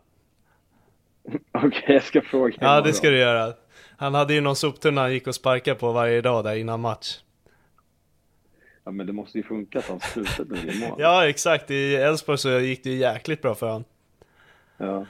Okej, 1.53 1.69
okay, 1.69 1.95
jag 1.95 2.03
ska 2.03 2.21
fråga 2.21 2.55
Ja, 2.61 2.81
det 2.81 2.93
ska 2.93 3.11
du 3.11 3.19
göra. 3.19 3.53
Han 3.97 4.15
hade 4.15 4.35
ju 4.35 4.41
någon 4.41 4.57
soptunna 4.57 5.01
han 5.01 5.13
gick 5.13 5.27
och 5.27 5.35
sparkade 5.35 5.79
på 5.79 5.93
varje 5.93 6.21
dag 6.21 6.45
där 6.45 6.57
innan 6.57 6.81
match. 6.81 7.19
Ja, 8.85 8.91
men 8.91 9.07
det 9.07 9.13
måste 9.13 9.39
ju 9.39 9.45
funka 9.45 9.79
att 9.79 9.89
han 9.89 10.01
slutade 10.01 10.65
med 10.65 10.77
mål. 10.81 10.97
ja, 10.99 11.29
exakt. 11.29 11.71
I 11.71 11.95
Elfsborg 11.95 12.39
så 12.39 12.61
gick 12.61 12.85
det 12.85 12.91
ju 12.91 12.97
jäkligt 12.97 13.43
bra 13.43 13.55
för 13.55 13.67
honom. 13.67 13.85
Ja. 14.77 15.07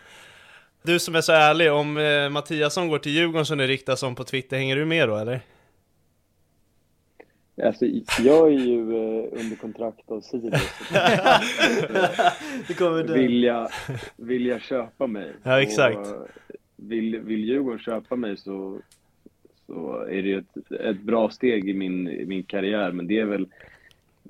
Du 0.82 0.98
som 0.98 1.14
är 1.14 1.20
så 1.20 1.32
ärlig, 1.32 1.72
om 1.72 1.96
eh, 1.96 2.30
Mattiasson 2.30 2.88
går 2.88 2.98
till 2.98 3.12
Djurgården 3.12 3.46
som 3.46 3.58
det 3.58 3.66
ryktas 3.66 4.02
om 4.02 4.14
på 4.14 4.24
Twitter, 4.24 4.56
hänger 4.56 4.76
du 4.76 4.84
med 4.84 5.08
då 5.08 5.16
eller? 5.16 5.40
Alltså, 7.62 7.86
jag 8.18 8.52
är 8.52 8.58
ju 8.58 8.78
eh, 8.78 9.40
under 9.40 9.56
kontrakt 9.56 10.10
av 10.10 10.20
Sirius. 10.20 10.90
det 12.68 12.74
kommer 12.74 13.14
vill, 13.14 13.42
jag, 13.42 13.68
vill 14.16 14.46
jag 14.46 14.62
köpa 14.62 15.06
mig. 15.06 15.32
Ja, 15.42 15.62
exakt. 15.62 15.98
Och 15.98 16.28
vill, 16.76 17.20
vill 17.20 17.44
Djurgården 17.44 17.78
köpa 17.78 18.16
mig 18.16 18.36
så, 18.36 18.78
så 19.66 20.06
är 20.10 20.22
det 20.22 20.28
ju 20.28 20.38
ett, 20.38 20.72
ett 20.80 21.00
bra 21.00 21.30
steg 21.30 21.68
i 21.68 21.74
min, 21.74 22.08
i 22.08 22.26
min 22.26 22.42
karriär. 22.42 22.92
Men 22.92 23.06
det 23.06 23.18
är 23.18 23.24
väl 23.24 23.46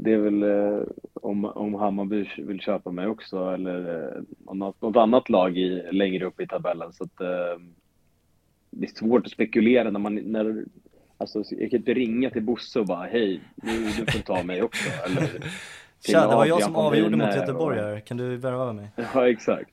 det 0.03 0.13
är 0.13 0.19
väl 0.19 0.43
eh, 0.43 0.83
om, 1.15 1.45
om 1.45 1.75
Hammarby 1.75 2.29
vill 2.39 2.61
köpa 2.61 2.91
mig 2.91 3.07
också 3.07 3.51
eller 3.55 4.07
eh, 4.17 4.55
något, 4.55 4.83
något 4.83 4.97
annat 4.97 5.29
lag 5.29 5.59
i, 5.59 5.83
längre 5.93 6.25
upp 6.25 6.41
i 6.41 6.47
tabellen. 6.47 6.93
Så 6.93 7.05
att, 7.05 7.21
eh, 7.21 7.63
det 8.71 8.87
är 8.87 8.91
svårt 8.95 9.27
att 9.27 9.33
spekulera 9.33 9.91
när 9.91 10.01
man, 10.01 10.15
när, 10.15 10.65
alltså 11.17 11.43
jag 11.51 11.71
kan 11.71 11.79
inte 11.79 11.95
ringa 11.95 12.31
till 12.31 12.43
Bosse 12.43 12.81
och 12.81 12.87
bara 12.87 13.07
hej, 13.07 13.41
nu 13.55 13.73
du 13.73 14.13
får 14.13 14.19
ta 14.19 14.43
mig 14.43 14.63
också. 14.63 14.91
Eller, 15.07 15.29
Tja, 16.07 16.21
det 16.21 16.37
var 16.37 16.47
jag 16.47 16.63
som 16.63 16.77
avgjorde 16.77 17.17
mot 17.17 17.37
Göteborg 17.37 17.79
här, 17.79 18.01
kan 18.01 18.17
du 18.17 18.37
värva 18.37 18.73
mig? 18.73 18.89
Ja, 19.15 19.29
exakt. 19.29 19.71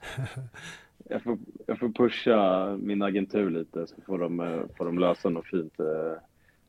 Jag 1.10 1.24
får, 1.24 1.38
jag 1.68 1.80
får 1.80 1.90
pusha 1.90 2.78
min 2.82 3.02
agentur 3.02 3.50
lite 3.50 3.88
så 3.88 3.96
får 4.06 4.20
de, 4.20 4.40
eh, 4.40 4.62
får 4.78 4.86
de 4.86 5.00
lösa 5.00 5.30
något 5.30 5.46
fint 5.46 5.80
eh, 5.80 6.22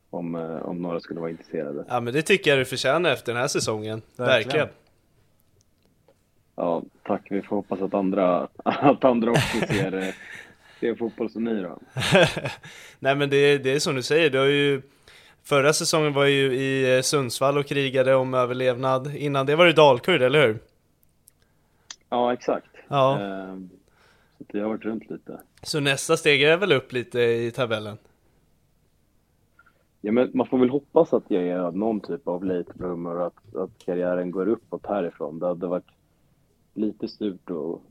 om, 0.09 0.35
eh, 0.35 0.61
om 0.61 0.81
några 0.81 0.99
skulle 0.99 1.19
vara 1.19 1.29
intresserade. 1.29 1.85
Ja 1.87 1.99
men 1.99 2.13
det 2.13 2.21
tycker 2.21 2.51
jag 2.51 2.59
du 2.59 2.65
förtjänar 2.65 3.11
efter 3.11 3.33
den 3.33 3.41
här 3.41 3.47
säsongen, 3.47 4.01
verkligen. 4.15 4.27
verkligen. 4.27 4.67
Ja, 6.55 6.83
tack. 7.03 7.21
Vi 7.29 7.41
får 7.41 7.55
hoppas 7.55 7.81
att 7.81 7.93
andra, 7.93 8.47
att 8.63 9.03
andra 9.03 9.31
också 9.31 9.57
ser, 9.67 9.97
eh, 9.97 10.13
ser 10.79 10.95
fotboll 10.95 11.29
som 11.29 11.43
ni 11.43 11.61
då. 11.61 11.79
Nej 12.99 13.15
men 13.15 13.29
det, 13.29 13.57
det 13.57 13.71
är 13.71 13.79
som 13.79 13.95
du 13.95 14.03
säger, 14.03 14.29
du 14.29 14.37
har 14.37 14.45
ju 14.45 14.81
Förra 15.43 15.73
säsongen 15.73 16.13
var 16.13 16.25
ju 16.25 16.53
i 16.53 16.95
eh, 16.95 17.01
Sundsvall 17.01 17.57
och 17.57 17.65
krigade 17.65 18.15
om 18.15 18.33
överlevnad. 18.33 19.15
Innan 19.15 19.45
det 19.45 19.55
var 19.55 19.65
det 19.65 19.73
Dalkurd, 19.73 20.21
eller 20.21 20.47
hur? 20.47 20.59
Ja, 22.09 22.33
exakt. 22.33 22.69
Ja. 22.87 23.19
Så 24.37 24.43
det 24.47 24.59
har 24.59 24.69
varit 24.69 24.85
runt 24.85 25.09
lite. 25.09 25.39
Så 25.61 25.79
nästa 25.79 26.17
steg 26.17 26.43
är 26.43 26.57
väl 26.57 26.71
upp 26.71 26.93
lite 26.93 27.19
i 27.19 27.51
tabellen? 27.51 27.97
Ja, 30.01 30.11
men 30.11 30.31
man 30.33 30.47
får 30.47 30.57
väl 30.57 30.69
hoppas 30.69 31.13
att 31.13 31.23
jag 31.27 31.43
är 31.43 31.71
någon 31.71 31.99
typ 32.01 32.27
av 32.27 32.45
late 32.45 32.73
bloomer 32.75 33.15
och 33.15 33.27
att, 33.27 33.55
att 33.55 33.77
karriären 33.77 34.31
går 34.31 34.47
uppåt 34.47 34.85
härifrån. 34.85 35.39
Det 35.39 35.47
hade 35.47 35.67
varit 35.67 35.91
lite 36.73 37.07
surt 37.07 37.49
att 37.49 37.81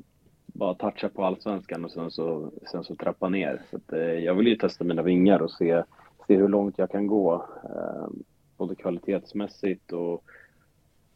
bara 0.46 0.74
toucha 0.74 1.08
på 1.08 1.24
allsvenskan 1.24 1.84
och 1.84 1.90
sen 1.90 2.10
så, 2.10 2.52
sen 2.70 2.84
så 2.84 2.94
trappa 2.94 3.28
ner. 3.28 3.62
Så 3.70 3.76
att, 3.76 3.92
eh, 3.92 4.00
jag 4.00 4.34
vill 4.34 4.46
ju 4.46 4.56
testa 4.56 4.84
mina 4.84 5.02
vingar 5.02 5.42
och 5.42 5.50
se, 5.50 5.82
se 6.26 6.36
hur 6.36 6.48
långt 6.48 6.78
jag 6.78 6.90
kan 6.90 7.06
gå. 7.06 7.46
Eh, 7.64 8.08
både 8.56 8.74
kvalitetsmässigt 8.74 9.92
och, 9.92 10.24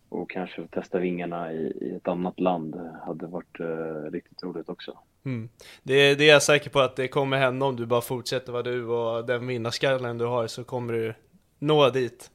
och 0.08 0.30
kanske 0.30 0.66
testa 0.66 0.98
vingarna 0.98 1.52
i, 1.52 1.78
i 1.80 1.94
ett 1.96 2.08
annat 2.08 2.40
land 2.40 2.80
hade 3.06 3.26
varit 3.26 3.60
eh, 3.60 4.10
riktigt 4.10 4.42
roligt 4.42 4.68
också. 4.68 4.98
Mm. 5.24 5.48
Det, 5.82 6.14
det 6.14 6.24
är 6.24 6.32
jag 6.32 6.42
säker 6.42 6.70
på 6.70 6.80
att 6.80 6.96
det 6.96 7.08
kommer 7.08 7.38
hända 7.38 7.66
om 7.66 7.76
du 7.76 7.86
bara 7.86 8.00
fortsätter 8.00 8.52
vara 8.52 8.62
du 8.62 8.86
och 8.86 9.26
den 9.26 9.46
vinnarskallen 9.46 10.18
du 10.18 10.24
har 10.24 10.46
så 10.46 10.64
kommer 10.64 10.92
du 10.92 11.14
nå 11.58 11.90
dit. 11.90 12.30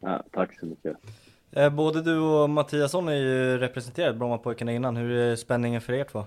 Ja, 0.00 0.22
tack 0.32 0.58
så 0.60 0.66
mycket. 0.66 0.96
Eh, 1.52 1.70
både 1.70 2.02
du 2.02 2.18
och 2.18 2.50
Mattiasson 2.50 3.08
är 3.08 3.14
ju 3.14 3.58
representerat 3.58 4.16
Brommapojkarna 4.16 4.72
innan. 4.72 4.96
Hur 4.96 5.10
är 5.10 5.36
spänningen 5.36 5.80
för 5.80 5.92
er 5.92 6.04
två? 6.04 6.18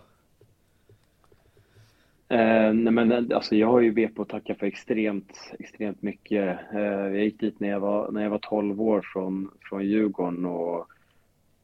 Eh, 2.31 2.73
nej 2.73 2.93
men 2.93 3.33
alltså 3.33 3.55
jag 3.55 3.67
har 3.67 3.79
ju 3.79 3.91
BP 3.91 4.21
att 4.21 4.29
tacka 4.29 4.55
för 4.55 4.65
extremt, 4.65 5.51
extremt 5.59 6.01
mycket. 6.01 6.59
Eh, 6.73 6.81
jag 6.81 7.23
gick 7.23 7.39
dit 7.39 7.59
när 7.59 7.69
jag 7.69 7.79
var, 7.79 8.12
när 8.12 8.23
jag 8.23 8.29
var 8.29 8.39
12 8.39 8.81
år 8.81 9.01
från, 9.13 9.51
från 9.62 9.85
Djurgården 9.85 10.45
och 10.45 10.88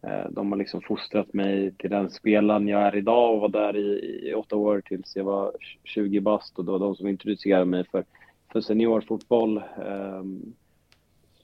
Eh, 0.05 0.29
de 0.29 0.51
har 0.51 0.57
liksom 0.57 0.81
fostrat 0.81 1.33
mig 1.33 1.71
till 1.71 1.89
den 1.89 2.09
spelaren 2.09 2.67
jag 2.67 2.81
är 2.81 2.95
idag 2.95 3.33
och 3.33 3.41
var 3.41 3.49
där 3.49 3.75
i, 3.75 4.29
i 4.29 4.33
åtta 4.33 4.55
år 4.55 4.81
tills 4.85 5.15
jag 5.15 5.23
var 5.23 5.51
20 5.83 6.19
bast 6.19 6.59
och 6.59 6.65
det 6.65 6.71
var 6.71 6.79
de 6.79 6.95
som 6.95 7.07
introducerade 7.07 7.65
mig 7.65 7.85
för, 7.91 8.03
för 8.51 8.61
seniorfotboll. 8.61 9.61
Ehm, 9.87 10.53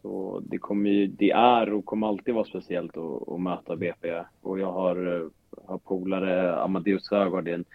så 0.01 0.41
det, 0.45 0.57
kommer 0.57 0.89
ju, 0.89 1.07
det 1.07 1.31
är 1.31 1.73
och 1.73 1.85
kommer 1.85 2.07
alltid 2.07 2.33
vara 2.33 2.45
speciellt 2.45 2.97
att, 2.97 3.29
att 3.29 3.41
möta 3.41 3.75
BP 3.75 4.23
och 4.41 4.59
jag 4.59 4.71
har, 4.71 5.15
eh, 5.15 5.27
har 5.65 5.77
polare, 5.77 6.55
Amadeus 6.55 7.05
Sögaard, 7.05 7.47
en 7.47 7.65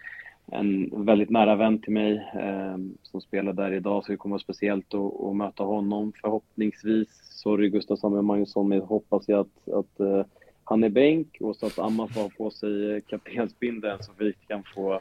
en 0.51 1.05
väldigt 1.05 1.29
nära 1.29 1.55
vän 1.55 1.81
till 1.81 1.93
mig 1.93 2.31
ehm, 2.33 2.97
som 3.01 3.21
spelar 3.21 3.53
där 3.53 3.71
idag, 3.71 4.05
så 4.05 4.11
det 4.11 4.17
kommer 4.17 4.33
vara 4.33 4.43
speciellt 4.43 4.93
att, 4.93 5.21
att 5.23 5.35
möta 5.35 5.63
honom 5.63 6.13
förhoppningsvis. 6.21 7.07
Sorry 7.23 7.69
Gustav 7.69 7.95
Samuel 7.95 8.23
Magnusson, 8.23 8.69
men 8.69 8.81
hoppas 8.81 9.27
jag 9.27 9.39
att, 9.39 9.73
att 9.73 9.99
uh, 9.99 10.23
han 10.69 10.83
är 10.83 10.89
bänk 10.89 11.37
och 11.39 11.55
så 11.55 11.65
att 11.65 11.79
Amma 11.79 12.07
får 12.07 12.21
ha 12.21 12.29
på 12.29 12.51
sig 12.51 13.01
kaptensbindeln 13.01 14.03
så 14.03 14.11
vi 14.17 14.33
kan 14.47 14.63
få 14.63 14.93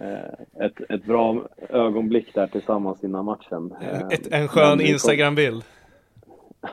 uh, 0.00 0.64
ett, 0.64 0.80
ett 0.90 1.04
bra 1.04 1.48
ögonblick 1.68 2.34
där 2.34 2.46
tillsammans 2.46 3.04
innan 3.04 3.24
matchen. 3.24 3.74
Ett, 4.10 4.32
en 4.32 4.48
skön 4.48 4.80
Instagram-bild. 4.80 5.64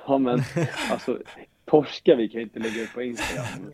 Ja 0.07 0.17
men 0.17 0.39
alltså, 0.91 1.17
torska 1.65 2.15
vi 2.15 2.29
kan 2.29 2.41
inte 2.41 2.59
lägga 2.59 2.83
upp 2.83 2.93
på 2.93 3.01
Instagram. 3.01 3.73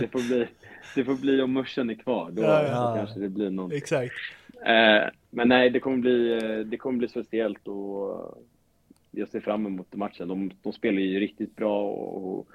Det 0.00 0.08
får 0.08 0.28
bli 0.28 0.46
det 0.94 1.04
får 1.04 1.14
bli 1.14 1.42
om 1.42 1.52
muschen 1.52 1.90
är 1.90 1.94
kvar, 1.94 2.30
då 2.30 2.42
ja, 2.42 2.62
ja. 2.62 2.94
kanske 2.96 3.20
det 3.20 3.28
blir 3.28 3.50
någon. 3.50 3.72
Exakt. 3.72 4.14
Eh, 4.66 5.08
men 5.30 5.48
nej, 5.48 5.70
det 5.70 5.80
kommer 5.80 5.98
bli, 5.98 6.32
eh, 6.32 6.58
det 6.58 6.76
kommer 6.76 6.98
bli 6.98 7.08
speciellt 7.08 7.68
och 7.68 8.38
jag 9.10 9.28
ser 9.28 9.40
fram 9.40 9.66
emot 9.66 9.94
matchen. 9.94 10.28
De, 10.28 10.50
de 10.62 10.72
spelar 10.72 11.00
ju 11.00 11.20
riktigt 11.20 11.56
bra 11.56 11.82
och, 11.82 12.38
och 12.38 12.46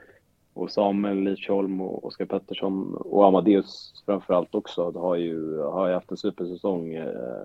och 0.54 0.72
Samuel 0.72 1.24
Lidsholm 1.24 1.82
och 1.82 2.06
Oskar 2.06 2.26
Pettersson 2.26 2.96
och 2.96 3.26
Amadeus 3.26 4.04
framförallt 4.06 4.56
också 4.56 4.92
har 4.92 5.16
ju, 5.16 5.58
har 5.58 5.88
ju 5.88 5.94
haft 5.94 6.12
en 6.12 6.18
supersäsong. 6.18 6.94
Eh, 6.94 7.44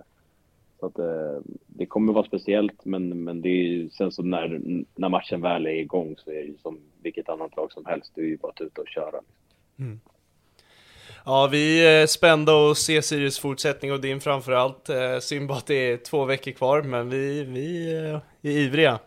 så 0.79 0.85
att 0.85 0.99
eh, 0.99 1.41
det 1.67 1.85
kommer 1.85 2.13
vara 2.13 2.25
speciellt, 2.25 2.85
men, 2.85 3.23
men 3.23 3.41
det 3.41 3.49
är 3.49 3.63
ju, 3.63 3.89
sen 3.89 4.11
så 4.11 4.23
när, 4.23 4.61
när 4.95 5.09
matchen 5.09 5.41
väl 5.41 5.65
är 5.65 5.71
igång 5.71 6.15
så 6.17 6.29
är 6.31 6.35
det 6.35 6.41
ju 6.41 6.57
som 6.57 6.79
vilket 7.01 7.29
annat 7.29 7.55
lag 7.55 7.71
som 7.71 7.85
helst. 7.85 8.11
Det 8.15 8.21
är 8.21 8.25
ju 8.25 8.37
bara 8.37 8.51
att 8.51 8.61
ut 8.61 8.77
och 8.77 8.87
köra. 8.87 9.19
Mm. 9.79 9.99
Ja, 11.25 11.49
vi 11.51 11.87
är 11.87 12.07
spända 12.07 12.71
att 12.71 12.77
se 12.77 13.01
Sirius 13.01 13.39
fortsättning 13.39 13.93
och 13.93 14.01
din 14.01 14.21
framförallt. 14.21 14.89
Eh, 14.89 15.19
Synd 15.19 15.47
bara 15.47 15.57
att 15.57 15.67
det 15.67 15.91
är 15.91 15.97
två 15.97 16.25
veckor 16.25 16.51
kvar, 16.51 16.81
men 16.81 17.09
vi, 17.09 17.43
vi 17.43 17.95
är 18.41 18.49
ivriga. 18.49 18.99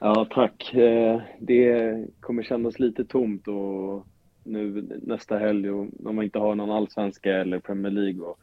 Ja, 0.00 0.26
tack. 0.30 0.74
Eh, 0.74 1.20
det 1.38 2.06
kommer 2.20 2.42
kännas 2.42 2.78
lite 2.78 3.04
tomt 3.04 3.48
och 3.48 4.06
nu 4.44 4.88
nästa 5.02 5.38
helg 5.38 5.70
och 5.70 5.86
när 5.92 6.12
man 6.12 6.24
inte 6.24 6.38
har 6.38 6.54
någon 6.54 6.70
allsvenska 6.70 7.36
eller 7.36 7.58
Premier 7.58 7.92
League 7.92 8.22
och, 8.22 8.38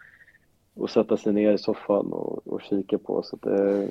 och 0.73 0.89
sätta 0.89 1.17
sig 1.17 1.33
ner 1.33 1.53
i 1.53 1.57
soffan 1.57 2.13
och, 2.13 2.47
och 2.47 2.61
kika 2.61 2.97
på. 2.97 3.23
Så 3.23 3.35
det, 3.35 3.89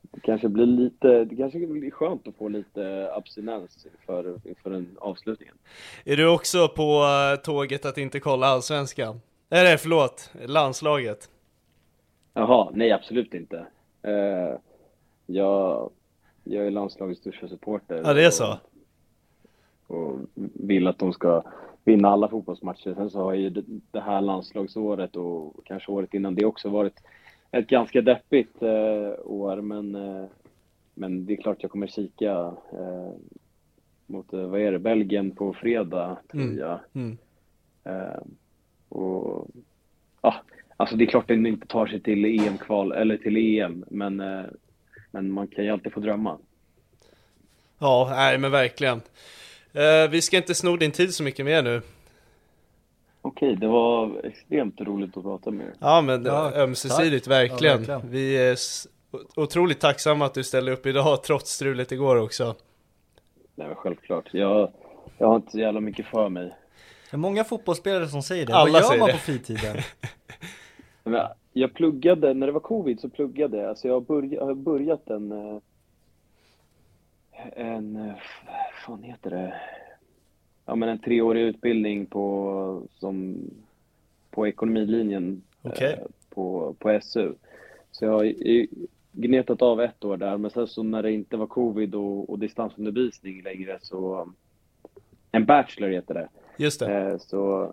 det 0.00 0.20
kanske 0.22 0.48
blir 0.48 0.66
lite, 0.66 1.24
det 1.24 1.36
kanske 1.36 1.58
blir 1.66 1.90
skönt 1.90 2.28
att 2.28 2.36
få 2.36 2.48
lite 2.48 3.10
abstinens 3.14 3.86
för, 4.06 4.36
för 4.62 4.70
den 4.70 4.96
avslutningen. 5.00 5.54
Är 6.04 6.16
du 6.16 6.28
också 6.28 6.68
på 6.68 6.82
eh, 6.82 7.40
tåget 7.42 7.84
att 7.86 7.98
inte 7.98 8.20
kolla 8.20 8.46
allsvenskan? 8.46 9.20
Eller 9.50 9.76
förlåt, 9.76 10.30
landslaget? 10.46 11.30
Jaha, 12.34 12.70
nej 12.74 12.92
absolut 12.92 13.34
inte. 13.34 13.66
Jag, 15.26 15.90
jag 16.46 16.66
är 16.66 16.70
landslagets 16.70 17.20
största 17.20 17.48
supporter. 17.48 18.02
Ja, 18.04 18.14
det 18.14 18.26
är 18.26 18.30
så? 18.30 18.58
Och, 19.86 20.06
och 20.06 20.18
vill 20.54 20.86
att 20.86 20.98
de 20.98 21.12
ska 21.12 21.42
vinna 21.84 22.08
alla 22.08 22.28
fotbollsmatcher. 22.28 22.94
Sen 22.94 23.10
så 23.10 23.22
har 23.22 23.34
ju 23.34 23.50
det 23.90 24.00
här 24.00 24.20
landslagsåret 24.20 25.16
och 25.16 25.64
kanske 25.64 25.92
året 25.92 26.14
innan 26.14 26.34
det 26.34 26.44
också 26.44 26.68
varit 26.68 27.00
ett 27.50 27.66
ganska 27.66 28.02
deppigt 28.02 28.62
eh, 28.62 29.12
år, 29.24 29.60
men, 29.60 29.94
eh, 29.94 30.24
men 30.94 31.26
det 31.26 31.32
är 31.32 31.42
klart 31.42 31.62
jag 31.62 31.70
kommer 31.70 31.86
kika 31.86 32.32
eh, 32.72 33.12
mot, 34.06 34.32
eh, 34.32 34.46
vad 34.46 34.60
är 34.60 34.72
det, 34.72 34.78
Belgien 34.78 35.30
på 35.30 35.52
fredag, 35.52 36.16
tror 36.30 36.42
mm. 36.42 36.58
jag. 36.58 36.78
Mm. 36.92 37.18
Eh, 37.84 38.22
och, 38.88 39.48
ja, 40.22 40.34
alltså 40.76 40.96
det 40.96 41.04
är 41.04 41.06
klart 41.06 41.28
den 41.28 41.46
inte 41.46 41.66
tar 41.66 41.86
sig 41.86 42.00
till 42.00 42.24
EM-kval, 42.24 42.92
eller 42.92 43.16
till 43.16 43.36
EM, 43.36 43.84
men, 43.90 44.20
eh, 44.20 44.44
men 45.10 45.30
man 45.32 45.48
kan 45.48 45.64
ju 45.64 45.70
alltid 45.70 45.92
få 45.92 46.00
drömma. 46.00 46.38
Ja, 47.78 48.08
nej 48.10 48.38
men 48.38 48.50
verkligen. 48.50 49.00
vi 50.10 50.22
ska 50.22 50.36
inte 50.36 50.54
sno 50.54 50.76
din 50.76 50.90
tid 50.90 51.14
så 51.14 51.22
mycket 51.22 51.44
mer 51.44 51.62
nu. 51.62 51.82
Okej, 53.22 53.56
det 53.56 53.66
var 53.66 54.26
extremt 54.26 54.80
roligt 54.80 55.16
att 55.16 55.22
prata 55.22 55.50
med 55.50 55.66
er. 55.66 55.74
Ja 55.80 56.00
men 56.00 56.24
ja, 56.24 56.52
ömsesidigt, 56.54 57.26
verkligen. 57.26 57.84
Ja, 57.84 57.98
verkligen. 57.98 58.10
Vi 58.10 58.36
är 58.36 58.56
otroligt 59.36 59.80
tacksamma 59.80 60.26
att 60.26 60.34
du 60.34 60.44
ställde 60.44 60.72
upp 60.72 60.86
idag 60.86 61.22
trots 61.24 61.50
strulet 61.50 61.92
igår 61.92 62.16
också. 62.16 62.54
Nej 63.54 63.66
men 63.66 63.76
självklart. 63.76 64.28
Jag, 64.32 64.72
jag 65.18 65.26
har 65.26 65.36
inte 65.36 65.50
så 65.50 65.58
jävla 65.58 65.80
mycket 65.80 66.06
för 66.06 66.28
mig. 66.28 66.54
Det 67.10 67.16
är 67.16 67.18
många 67.18 67.44
fotbollsspelare 67.44 68.08
som 68.08 68.22
säger 68.22 68.46
det. 68.46 68.54
Alla 68.54 68.72
Vad 68.72 68.82
gör 68.82 68.98
man 68.98 69.06
det. 69.06 69.12
på 69.12 69.18
fritiden? 69.18 69.76
jag 71.60 71.74
pluggade, 71.74 72.34
när 72.34 72.46
det 72.46 72.52
var 72.52 72.60
covid 72.60 73.00
så 73.00 73.08
pluggade 73.08 73.56
jag. 73.56 73.68
Alltså 73.68 73.88
jag 73.88 73.94
har, 73.94 74.46
har 74.46 74.54
börjat 74.54 75.10
en... 75.10 75.32
Eh, 75.32 75.58
en... 77.52 77.96
Eh, 77.96 78.14
vad 78.46 78.82
fan 78.86 79.02
heter 79.02 79.30
det? 79.30 79.54
ja, 80.66 80.74
men 80.74 80.88
en 80.88 80.98
treårig 80.98 81.42
utbildning 81.42 82.06
på, 82.06 82.82
som, 82.98 83.36
på 84.30 84.46
ekonomilinjen 84.48 85.42
okay. 85.62 85.92
eh, 85.92 85.98
på, 86.30 86.74
på 86.78 87.00
SU. 87.02 87.32
Så 87.90 88.04
jag 88.04 88.12
har 88.12 88.32
gnetat 89.12 89.62
av 89.62 89.80
ett 89.80 90.04
år 90.04 90.16
där, 90.16 90.36
men 90.36 90.50
sen 90.50 90.66
så 90.66 90.82
när 90.82 91.02
det 91.02 91.12
inte 91.12 91.36
var 91.36 91.46
covid 91.46 91.94
och, 91.94 92.30
och 92.30 92.38
distansundervisning 92.38 93.42
längre 93.42 93.78
så... 93.82 94.28
En 95.32 95.44
bachelor 95.44 95.88
heter 95.88 96.14
det. 96.14 96.28
Just 96.56 96.80
det. 96.80 96.92
Eh, 96.92 97.18
så 97.18 97.72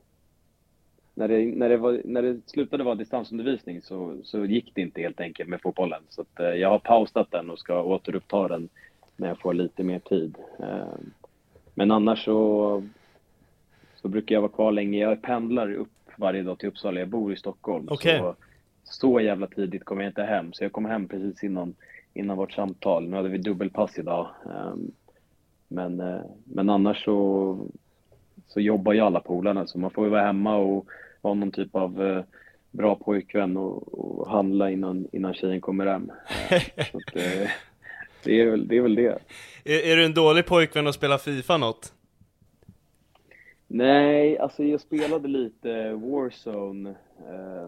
när 1.13 1.28
det, 1.28 1.56
när, 1.56 1.69
det 1.69 1.78
var, 1.78 2.02
när 2.06 2.21
det 2.21 2.39
slutade 2.45 2.84
vara 2.84 2.95
distansundervisning 2.95 3.82
så, 3.82 4.17
så 4.23 4.45
gick 4.45 4.71
det 4.76 4.82
inte 4.82 5.02
helt 5.02 5.19
enkelt 5.19 5.49
med 5.49 5.62
fotbollen. 5.62 6.04
Så 6.10 6.21
att, 6.21 6.39
eh, 6.39 6.45
jag 6.45 6.69
har 6.69 6.80
pausat 6.80 7.32
den 7.32 7.49
och 7.49 7.60
ska 7.60 7.84
återuppta 7.84 8.47
den 8.47 8.69
när 9.15 9.28
jag 9.28 9.39
får 9.39 9.54
lite 9.54 9.84
mer 9.84 9.99
tid. 9.99 10.38
Eh, 10.60 10.95
men 11.76 11.91
annars 11.91 12.26
så, 12.26 12.84
så 13.95 14.08
brukar 14.08 14.36
jag 14.36 14.41
vara 14.41 14.52
kvar 14.52 14.71
länge. 14.71 14.99
Jag 14.99 15.21
pendlar 15.21 15.73
upp 15.73 15.89
varje 16.15 16.43
dag 16.43 16.60
till 16.60 16.69
Uppsala. 16.69 16.99
Jag 16.99 17.10
bor 17.10 17.34
i 17.34 17.36
Stockholm. 17.36 17.88
Okay. 17.89 18.19
Så, 18.19 18.36
så 18.84 19.19
jävla 19.19 19.47
tidigt 19.47 19.86
kommer 19.86 20.04
jag 20.04 20.10
inte 20.10 20.23
hem. 20.23 20.54
Så 20.54 20.63
jag 20.63 20.71
kommer 20.71 20.89
hem 20.89 21.08
precis 21.08 21.43
innan, 21.43 21.76
innan 22.13 22.38
vårt 22.38 22.52
samtal. 22.52 23.10
Nu 23.10 23.15
hade 23.15 23.30
vi 23.30 23.38
dubbelpass 23.38 23.99
idag. 23.99 24.30
Ehm, 24.45 24.91
men, 25.67 25.99
eh, 25.99 26.21
men 26.43 26.69
annars 26.69 27.04
så, 27.04 27.58
så 28.47 28.60
jobbar 28.60 28.93
ju 28.93 28.99
alla 28.99 29.19
polarna. 29.19 29.67
Så 29.67 29.77
man 29.77 29.91
får 29.91 30.03
ju 30.03 30.10
vara 30.10 30.25
hemma 30.25 30.56
och 30.56 30.88
ha 31.21 31.34
någon 31.34 31.51
typ 31.51 31.75
av 31.75 32.03
eh, 32.03 32.23
bra 32.71 32.95
pojkvän 32.95 33.58
och, 33.58 33.93
och 33.93 34.29
handla 34.29 34.71
innan, 34.71 35.08
innan 35.12 35.34
tjejen 35.34 35.62
kommer 35.62 35.86
hem. 35.86 36.12
Så 36.91 36.97
att, 36.97 37.15
eh, 37.15 37.49
det 38.23 38.41
är 38.41 38.51
väl 38.51 38.67
det. 38.67 38.77
Är 38.77 38.82
väl 38.82 38.95
det. 38.95 39.19
Är, 39.63 39.91
är, 39.91 39.95
du 39.95 40.06
en 40.06 40.13
dålig 40.13 40.45
pojkvän 40.45 40.88
att 40.88 40.95
spela 40.95 41.17
Fifa 41.17 41.58
något? 41.58 41.93
Nej, 43.67 44.38
alltså 44.38 44.63
jag 44.63 44.82
spelade 44.82 45.27
lite 45.27 45.93
Warzone 45.93 46.89
eh, 47.19 47.67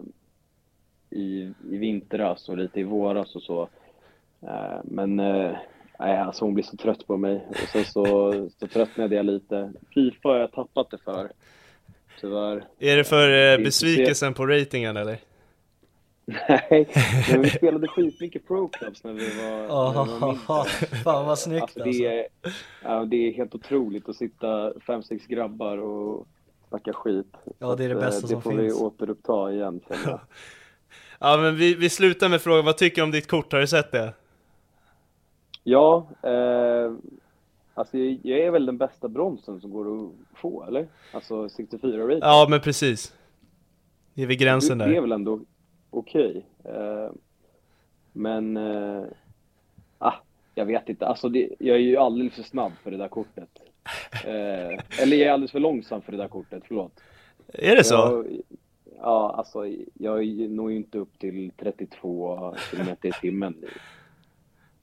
i, 1.10 1.52
i 1.70 1.76
vintras 1.76 2.48
och 2.48 2.58
lite 2.58 2.80
i 2.80 2.82
våras 2.82 3.36
och 3.36 3.42
så. 3.42 3.68
Eh, 4.42 4.78
men 4.84 5.20
eh, 5.20 5.56
nej, 5.98 6.18
alltså 6.18 6.44
hon 6.44 6.54
blir 6.54 6.64
så 6.64 6.76
trött 6.76 7.06
på 7.06 7.16
mig 7.16 7.46
och 7.50 7.56
sen 7.72 7.84
så, 7.84 8.32
så 8.60 8.66
tröttnade 8.66 9.14
jag 9.16 9.26
lite. 9.26 9.72
Fifa 9.94 10.28
har 10.28 10.36
jag 10.36 10.52
tappat 10.52 10.90
det 10.90 10.98
för, 10.98 11.32
tyvärr. 12.20 12.64
Är 12.78 12.96
det 12.96 13.04
för 13.04 13.52
eh, 13.52 13.64
besvikelsen 13.64 14.34
på 14.34 14.46
ratingen 14.46 14.96
eller? 14.96 15.18
Nej, 16.48 16.88
men 17.30 17.42
vi 17.42 17.50
spelade 17.50 17.88
skitmycket 17.88 18.46
Pro 18.46 18.68
Clubs 18.68 19.04
när 19.04 19.12
vi 19.12 19.28
var, 19.28 19.68
när 19.94 20.04
vi 20.04 20.08
var 20.46 20.64
mindre. 20.64 20.96
Fan 21.04 21.26
vad 21.26 21.38
snyggt 21.38 21.62
Alltså, 21.62 21.80
alltså. 21.82 22.02
det, 22.02 22.06
är, 22.06 22.26
ja, 22.82 23.04
det 23.04 23.16
är 23.16 23.32
helt 23.32 23.54
otroligt 23.54 24.08
att 24.08 24.16
sitta 24.16 24.72
fem, 24.86 25.02
sex 25.02 25.26
grabbar 25.26 25.78
och 25.78 26.26
snacka 26.68 26.92
skit. 26.92 27.26
Ja, 27.58 27.74
det 27.74 27.84
är 27.84 27.88
det 27.88 27.94
Så 27.94 27.98
att, 27.98 28.04
eh, 28.04 28.06
bästa 28.06 28.20
det 28.20 28.28
som 28.28 28.42
får 28.42 28.50
finns. 28.50 28.62
vi 28.62 28.72
återuppta 28.72 29.52
igen 29.52 29.80
jag. 29.88 30.20
Ja 31.20 31.36
men 31.36 31.56
vi, 31.56 31.74
vi 31.74 31.90
slutar 31.90 32.28
med 32.28 32.40
frågan, 32.42 32.64
vad 32.64 32.76
tycker 32.76 32.96
du 32.96 33.02
om 33.02 33.10
ditt 33.10 33.26
kort? 33.28 33.52
Har 33.52 33.60
du 33.60 33.66
sett 33.66 33.92
det? 33.92 34.14
Ja, 35.68 36.06
eh, 36.22 36.92
alltså 37.74 37.98
jag, 37.98 38.40
är 38.40 38.50
väl 38.50 38.66
den 38.66 38.78
bästa 38.78 39.08
bronsen 39.08 39.60
som 39.60 39.70
går 39.70 40.04
att 40.04 40.10
få, 40.34 40.64
eller? 40.64 40.88
Alltså 41.12 41.48
64 41.48 42.04
rating. 42.04 42.18
Ja 42.20 42.46
men 42.50 42.60
precis. 42.60 43.14
Det 44.14 44.22
är 44.22 44.26
vid 44.26 44.38
gränsen 44.38 44.78
det, 44.78 44.84
det 44.84 44.90
är 44.90 44.94
där. 44.94 45.00
väl 45.00 45.12
ändå 45.12 45.40
okej. 45.90 46.46
Eh, 46.64 47.10
men, 48.12 48.56
eh, 48.56 49.04
ah, 49.98 50.14
jag 50.54 50.66
vet 50.66 50.88
inte. 50.88 51.06
Alltså 51.06 51.28
det, 51.28 51.48
jag 51.58 51.76
är 51.76 51.80
ju 51.80 51.96
alldeles 51.96 52.34
för 52.34 52.42
snabb 52.42 52.72
för 52.82 52.90
det 52.90 52.96
där 52.96 53.08
kortet. 53.08 53.48
Eh, 54.24 55.02
eller 55.02 55.16
jag 55.16 55.28
är 55.28 55.30
alldeles 55.30 55.52
för 55.52 55.60
långsam 55.60 56.02
för 56.02 56.12
det 56.12 56.18
där 56.18 56.28
kortet, 56.28 56.62
förlåt. 56.66 57.00
Är 57.48 57.76
det 57.76 57.84
så? 57.84 57.94
Jag, 57.94 58.40
ja, 58.98 59.34
alltså 59.38 59.66
jag 59.94 60.26
når 60.50 60.70
ju 60.70 60.76
inte 60.76 60.98
upp 60.98 61.18
till 61.18 61.50
32 61.56 62.54
kilometer 62.70 63.08
i 63.08 63.12
timmen. 63.12 63.54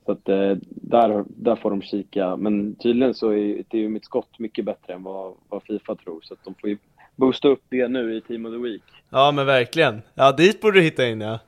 Så 0.05 0.11
att 0.11 0.29
eh, 0.29 0.55
där, 0.65 1.23
där 1.27 1.55
får 1.55 1.69
de 1.69 1.81
kika. 1.81 2.35
Men 2.35 2.75
tydligen 2.75 3.13
så 3.13 3.29
är, 3.29 3.63
det 3.67 3.77
är 3.77 3.81
ju 3.81 3.89
mitt 3.89 4.05
skott 4.05 4.39
mycket 4.39 4.65
bättre 4.65 4.93
än 4.93 5.03
vad, 5.03 5.33
vad 5.49 5.63
Fifa 5.63 5.95
tror. 5.95 6.21
Så 6.21 6.33
att 6.33 6.39
de 6.43 6.55
får 6.55 6.69
ju 6.69 6.77
boosta 7.15 7.47
upp 7.47 7.63
det 7.69 7.87
nu 7.87 8.17
i 8.17 8.21
Team 8.21 8.45
of 8.45 8.51
the 8.51 8.57
Week. 8.57 8.83
Ja 9.09 9.31
men 9.31 9.45
verkligen. 9.45 10.01
Ja 10.13 10.31
dit 10.31 10.61
borde 10.61 10.79
du 10.79 10.83
hitta 10.83 11.07
in 11.07 11.21
ja. 11.21 11.39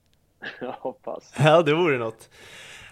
Jag 0.60 0.72
hoppas. 0.72 1.34
Ja 1.38 1.62
det 1.62 1.74
vore 1.74 1.98
något. 1.98 2.30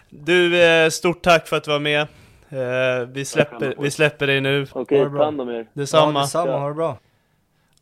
Du, 0.09 0.63
eh, 0.63 0.89
stort 0.89 1.21
tack 1.21 1.47
för 1.47 1.57
att 1.57 1.63
du 1.63 1.71
var 1.71 1.79
med. 1.79 2.01
Eh, 2.49 3.07
vi, 3.09 3.25
släpper, 3.25 3.75
vi 3.79 3.91
släpper 3.91 4.27
dig 4.27 4.41
nu. 4.41 4.67
Okej, 4.71 5.05
ta 5.05 5.23
hand 5.23 5.41
om 5.41 5.49
er. 5.49 5.67
Detsamma. 5.73 6.19
Ja, 6.19 6.21
detsamma, 6.21 6.57
ha 6.57 6.67
det 6.67 6.73
bra. 6.73 6.97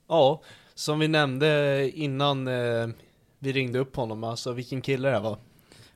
Ja, 0.07 0.41
som 0.75 0.99
vi 0.99 1.07
nämnde 1.07 1.91
innan 1.93 2.45
vi 3.39 3.51
ringde 3.51 3.79
upp 3.79 3.95
honom, 3.95 4.23
alltså 4.23 4.51
vilken 4.51 4.81
kille 4.81 5.09
det 5.09 5.19
var. 5.19 5.37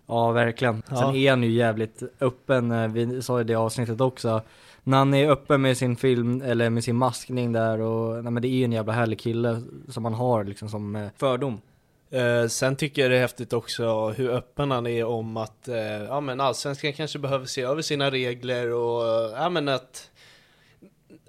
Ja, 0.09 0.31
verkligen. 0.31 0.83
Ja. 0.89 0.95
Sen 0.95 1.15
är 1.15 1.29
han 1.29 1.43
ju 1.43 1.51
jävligt 1.51 2.03
öppen, 2.19 2.71
eh, 2.71 2.87
vi 2.87 3.21
sa 3.21 3.41
i 3.41 3.43
det 3.43 3.55
avsnittet 3.55 4.01
också. 4.01 4.41
När 4.83 4.97
han 4.97 5.13
är 5.13 5.29
öppen 5.29 5.61
med 5.61 5.77
sin 5.77 5.95
film, 5.95 6.41
eller 6.41 6.69
med 6.69 6.83
sin 6.83 6.95
maskning 6.95 7.51
där 7.51 7.79
och, 7.81 8.23
nej 8.23 8.31
men 8.31 8.41
det 8.41 8.47
är 8.47 8.55
ju 8.55 8.63
en 8.63 8.71
jävla 8.71 8.93
härlig 8.93 9.19
kille 9.19 9.61
som 9.89 10.03
man 10.03 10.13
har 10.13 10.43
liksom 10.43 10.69
som 10.69 10.95
eh, 10.95 11.07
fördom. 11.17 11.61
Eh, 12.11 12.47
sen 12.47 12.75
tycker 12.75 13.01
jag 13.01 13.11
det 13.11 13.17
är 13.17 13.21
häftigt 13.21 13.53
också 13.53 14.09
hur 14.09 14.29
öppen 14.29 14.71
han 14.71 14.87
är 14.87 15.03
om 15.03 15.37
att 15.37 15.67
eh, 15.67 16.03
ja, 16.07 16.21
men 16.21 16.41
allsvenskan 16.41 16.93
kanske 16.93 17.19
behöver 17.19 17.45
se 17.45 17.61
över 17.61 17.81
sina 17.81 18.11
regler 18.11 18.73
och 18.73 19.07
eh, 19.07 19.31
ja, 19.35 19.49
men 19.49 19.67
att 19.67 20.09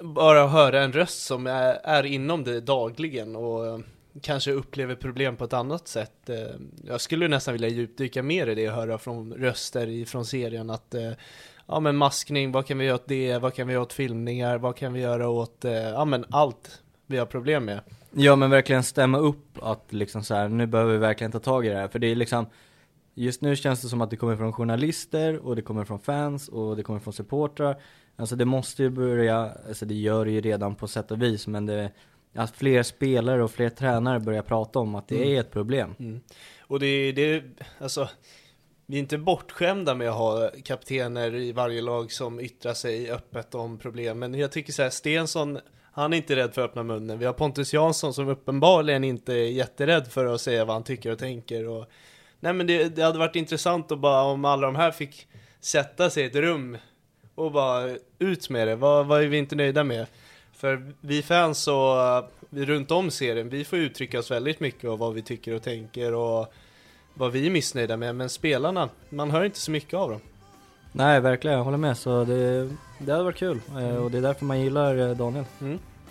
bara 0.00 0.46
höra 0.46 0.82
en 0.82 0.92
röst 0.92 1.22
som 1.22 1.46
är, 1.46 1.78
är 1.84 2.06
inom 2.06 2.44
det 2.44 2.60
dagligen 2.60 3.36
och 3.36 3.80
kanske 4.22 4.52
upplever 4.52 4.94
problem 4.94 5.36
på 5.36 5.44
ett 5.44 5.52
annat 5.52 5.88
sätt. 5.88 6.28
Eh, 6.28 6.36
jag 6.84 7.00
skulle 7.00 7.28
nästan 7.28 7.52
vilja 7.52 7.68
djupdyka 7.68 8.22
mer 8.22 8.46
i 8.46 8.54
det 8.54 8.68
och 8.68 8.74
höra 8.74 8.98
från 8.98 9.34
röster 9.34 9.88
ifrån 9.88 10.24
serien 10.24 10.70
att 10.70 10.94
eh, 10.94 11.12
ja 11.66 11.80
men 11.80 11.96
maskning, 11.96 12.52
vad 12.52 12.66
kan 12.66 12.78
vi 12.78 12.84
göra 12.84 12.94
åt 12.94 13.08
det, 13.08 13.38
vad 13.38 13.54
kan 13.54 13.66
vi 13.66 13.72
göra 13.72 13.82
åt 13.82 13.92
filmningar, 13.92 14.58
vad 14.58 14.76
kan 14.76 14.92
vi 14.92 15.00
göra 15.00 15.28
åt 15.28 15.64
eh, 15.64 15.72
ja 15.72 16.04
men 16.04 16.24
allt 16.30 16.82
vi 17.06 17.18
har 17.18 17.26
problem 17.26 17.64
med. 17.64 17.80
Ja 18.12 18.36
men 18.36 18.50
verkligen 18.50 18.82
stämma 18.82 19.18
upp 19.18 19.58
att 19.62 19.92
liksom 19.92 20.24
så 20.24 20.34
här, 20.34 20.48
nu 20.48 20.66
behöver 20.66 20.92
vi 20.92 20.98
verkligen 20.98 21.32
ta 21.32 21.38
tag 21.38 21.66
i 21.66 21.68
det 21.68 21.76
här. 21.76 21.88
För 21.88 21.98
det 21.98 22.06
är 22.06 22.14
liksom, 22.14 22.46
just 23.14 23.42
nu 23.42 23.56
känns 23.56 23.82
det 23.82 23.88
som 23.88 24.00
att 24.00 24.10
det 24.10 24.16
kommer 24.16 24.36
från 24.36 24.52
journalister 24.52 25.46
och 25.46 25.56
det 25.56 25.62
kommer 25.62 25.84
från 25.84 26.00
fans 26.00 26.48
och 26.48 26.76
det 26.76 26.82
kommer 26.82 27.00
från 27.00 27.12
supportrar. 27.12 27.82
Alltså 28.16 28.36
det 28.36 28.44
måste 28.44 28.82
ju 28.82 28.90
börja, 28.90 29.52
alltså 29.68 29.86
det 29.86 29.94
gör 29.94 30.24
det 30.24 30.30
ju 30.30 30.40
redan 30.40 30.74
på 30.74 30.88
sätt 30.88 31.10
och 31.10 31.22
vis 31.22 31.46
men 31.46 31.66
det, 31.66 31.90
att 32.34 32.56
fler 32.56 32.82
spelare 32.82 33.44
och 33.44 33.50
fler 33.50 33.68
tränare 33.68 34.20
börjar 34.20 34.42
prata 34.42 34.78
om 34.78 34.94
att 34.94 35.08
det 35.08 35.36
är 35.36 35.40
ett 35.40 35.50
problem. 35.50 35.94
Mm. 35.98 36.20
Och 36.60 36.80
det 36.80 36.86
är, 36.86 37.12
det, 37.12 37.42
alltså, 37.78 38.08
vi 38.86 38.96
är 38.96 39.00
inte 39.00 39.18
bortskämda 39.18 39.94
med 39.94 40.08
att 40.08 40.16
ha 40.16 40.50
kaptener 40.64 41.34
i 41.34 41.52
varje 41.52 41.82
lag 41.82 42.12
som 42.12 42.40
yttrar 42.40 42.74
sig 42.74 43.10
öppet 43.10 43.54
om 43.54 43.78
problem. 43.78 44.18
Men 44.18 44.34
jag 44.34 44.52
tycker 44.52 44.72
så 44.72 44.82
här, 44.82 44.90
Stensson, 44.90 45.58
han 45.92 46.12
är 46.12 46.16
inte 46.16 46.36
rädd 46.36 46.54
för 46.54 46.62
att 46.62 46.70
öppna 46.70 46.82
munnen. 46.82 47.18
Vi 47.18 47.24
har 47.24 47.32
Pontus 47.32 47.72
Jansson 47.72 48.14
som 48.14 48.28
uppenbarligen 48.28 49.04
inte 49.04 49.32
är 49.32 49.50
jätterädd 49.50 50.06
för 50.06 50.26
att 50.26 50.40
säga 50.40 50.64
vad 50.64 50.76
han 50.76 50.84
tycker 50.84 51.12
och 51.12 51.18
tänker. 51.18 51.68
Och, 51.68 51.86
nej 52.40 52.52
men 52.52 52.66
det, 52.66 52.96
det 52.96 53.02
hade 53.02 53.18
varit 53.18 53.36
intressant 53.36 53.92
att 53.92 53.98
bara, 53.98 54.22
om 54.22 54.44
alla 54.44 54.66
de 54.66 54.76
här 54.76 54.90
fick 54.90 55.28
sätta 55.60 56.10
sig 56.10 56.22
i 56.22 56.26
ett 56.26 56.34
rum 56.34 56.76
och 57.34 57.52
bara 57.52 57.96
ut 58.18 58.50
med 58.50 58.68
det. 58.68 58.76
Vad, 58.76 59.06
vad 59.06 59.22
är 59.22 59.26
vi 59.26 59.38
inte 59.38 59.56
nöjda 59.56 59.84
med? 59.84 60.06
För 60.60 60.92
vi 61.00 61.22
fans 61.22 61.68
och 61.68 61.96
uh, 61.96 62.24
vi 62.50 62.64
runt 62.64 62.90
om 62.90 63.10
serien, 63.10 63.48
vi 63.48 63.64
får 63.64 63.78
uttrycka 63.78 64.18
oss 64.18 64.30
väldigt 64.30 64.60
mycket 64.60 64.90
av 64.90 64.98
vad 64.98 65.14
vi 65.14 65.22
tycker 65.22 65.54
och 65.54 65.62
tänker 65.62 66.14
och 66.14 66.52
vad 67.14 67.32
vi 67.32 67.46
är 67.46 67.50
missnöjda 67.50 67.96
med. 67.96 68.14
Men 68.14 68.28
spelarna, 68.28 68.88
man 69.08 69.30
hör 69.30 69.44
inte 69.44 69.58
så 69.58 69.70
mycket 69.70 69.94
av 69.94 70.10
dem. 70.10 70.20
Nej 70.92 71.20
verkligen, 71.20 71.56
jag 71.56 71.64
håller 71.64 71.78
med. 71.78 71.98
Så 71.98 72.24
det, 72.24 72.70
det 72.98 73.12
hade 73.12 73.24
varit 73.24 73.36
kul 73.36 73.60
eh, 73.78 73.96
och 73.96 74.10
det 74.10 74.18
är 74.18 74.22
därför 74.22 74.44
man 74.44 74.60
gillar 74.60 75.08
eh, 75.08 75.16
Daniel. 75.16 75.44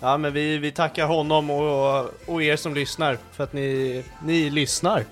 Ja 0.00 0.16
men 0.16 0.32
vi, 0.32 0.58
vi 0.58 0.72
tackar 0.72 1.06
honom 1.06 1.50
och, 1.50 2.10
och 2.26 2.42
er 2.42 2.56
som 2.56 2.74
lyssnar 2.74 3.18
för 3.32 3.44
att 3.44 3.52
ni, 3.52 4.04
ni 4.24 4.50
lyssnar. 4.50 5.04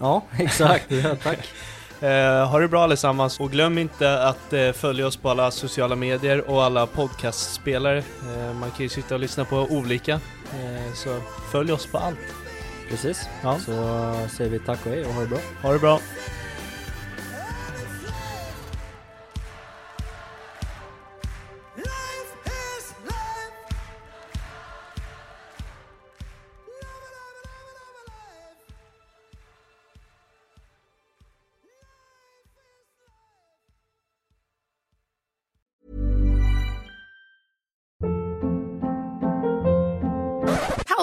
Ja, 0.00 0.22
exakt. 0.38 0.90
Ja, 0.90 1.16
tack. 1.22 1.48
Eh, 2.04 2.48
ha 2.50 2.58
det 2.58 2.68
bra 2.68 2.82
allesammans 2.82 3.40
och 3.40 3.50
glöm 3.50 3.78
inte 3.78 4.22
att 4.22 4.52
eh, 4.52 4.72
följa 4.72 5.06
oss 5.06 5.16
på 5.16 5.30
alla 5.30 5.50
sociala 5.50 5.96
medier 5.96 6.50
och 6.50 6.64
alla 6.64 6.86
podcastspelare. 6.86 7.98
Eh, 7.98 8.54
man 8.54 8.70
kan 8.70 8.82
ju 8.82 8.88
sitta 8.88 9.14
och 9.14 9.20
lyssna 9.20 9.44
på 9.44 9.56
olika. 9.56 10.12
Eh, 10.12 10.94
så 10.94 11.20
följ 11.52 11.72
oss 11.72 11.86
på 11.86 11.98
allt. 11.98 12.18
Precis. 12.90 13.28
Ja. 13.42 13.58
Så 13.58 13.72
säger 14.36 14.50
vi 14.50 14.58
tack 14.58 14.86
och 14.86 14.92
hej 14.92 15.04
och 15.04 15.12
ha 15.12 15.20
det 15.20 15.26
bra. 15.26 15.38
Ha 15.62 15.72
det 15.72 15.78
bra. 15.78 16.00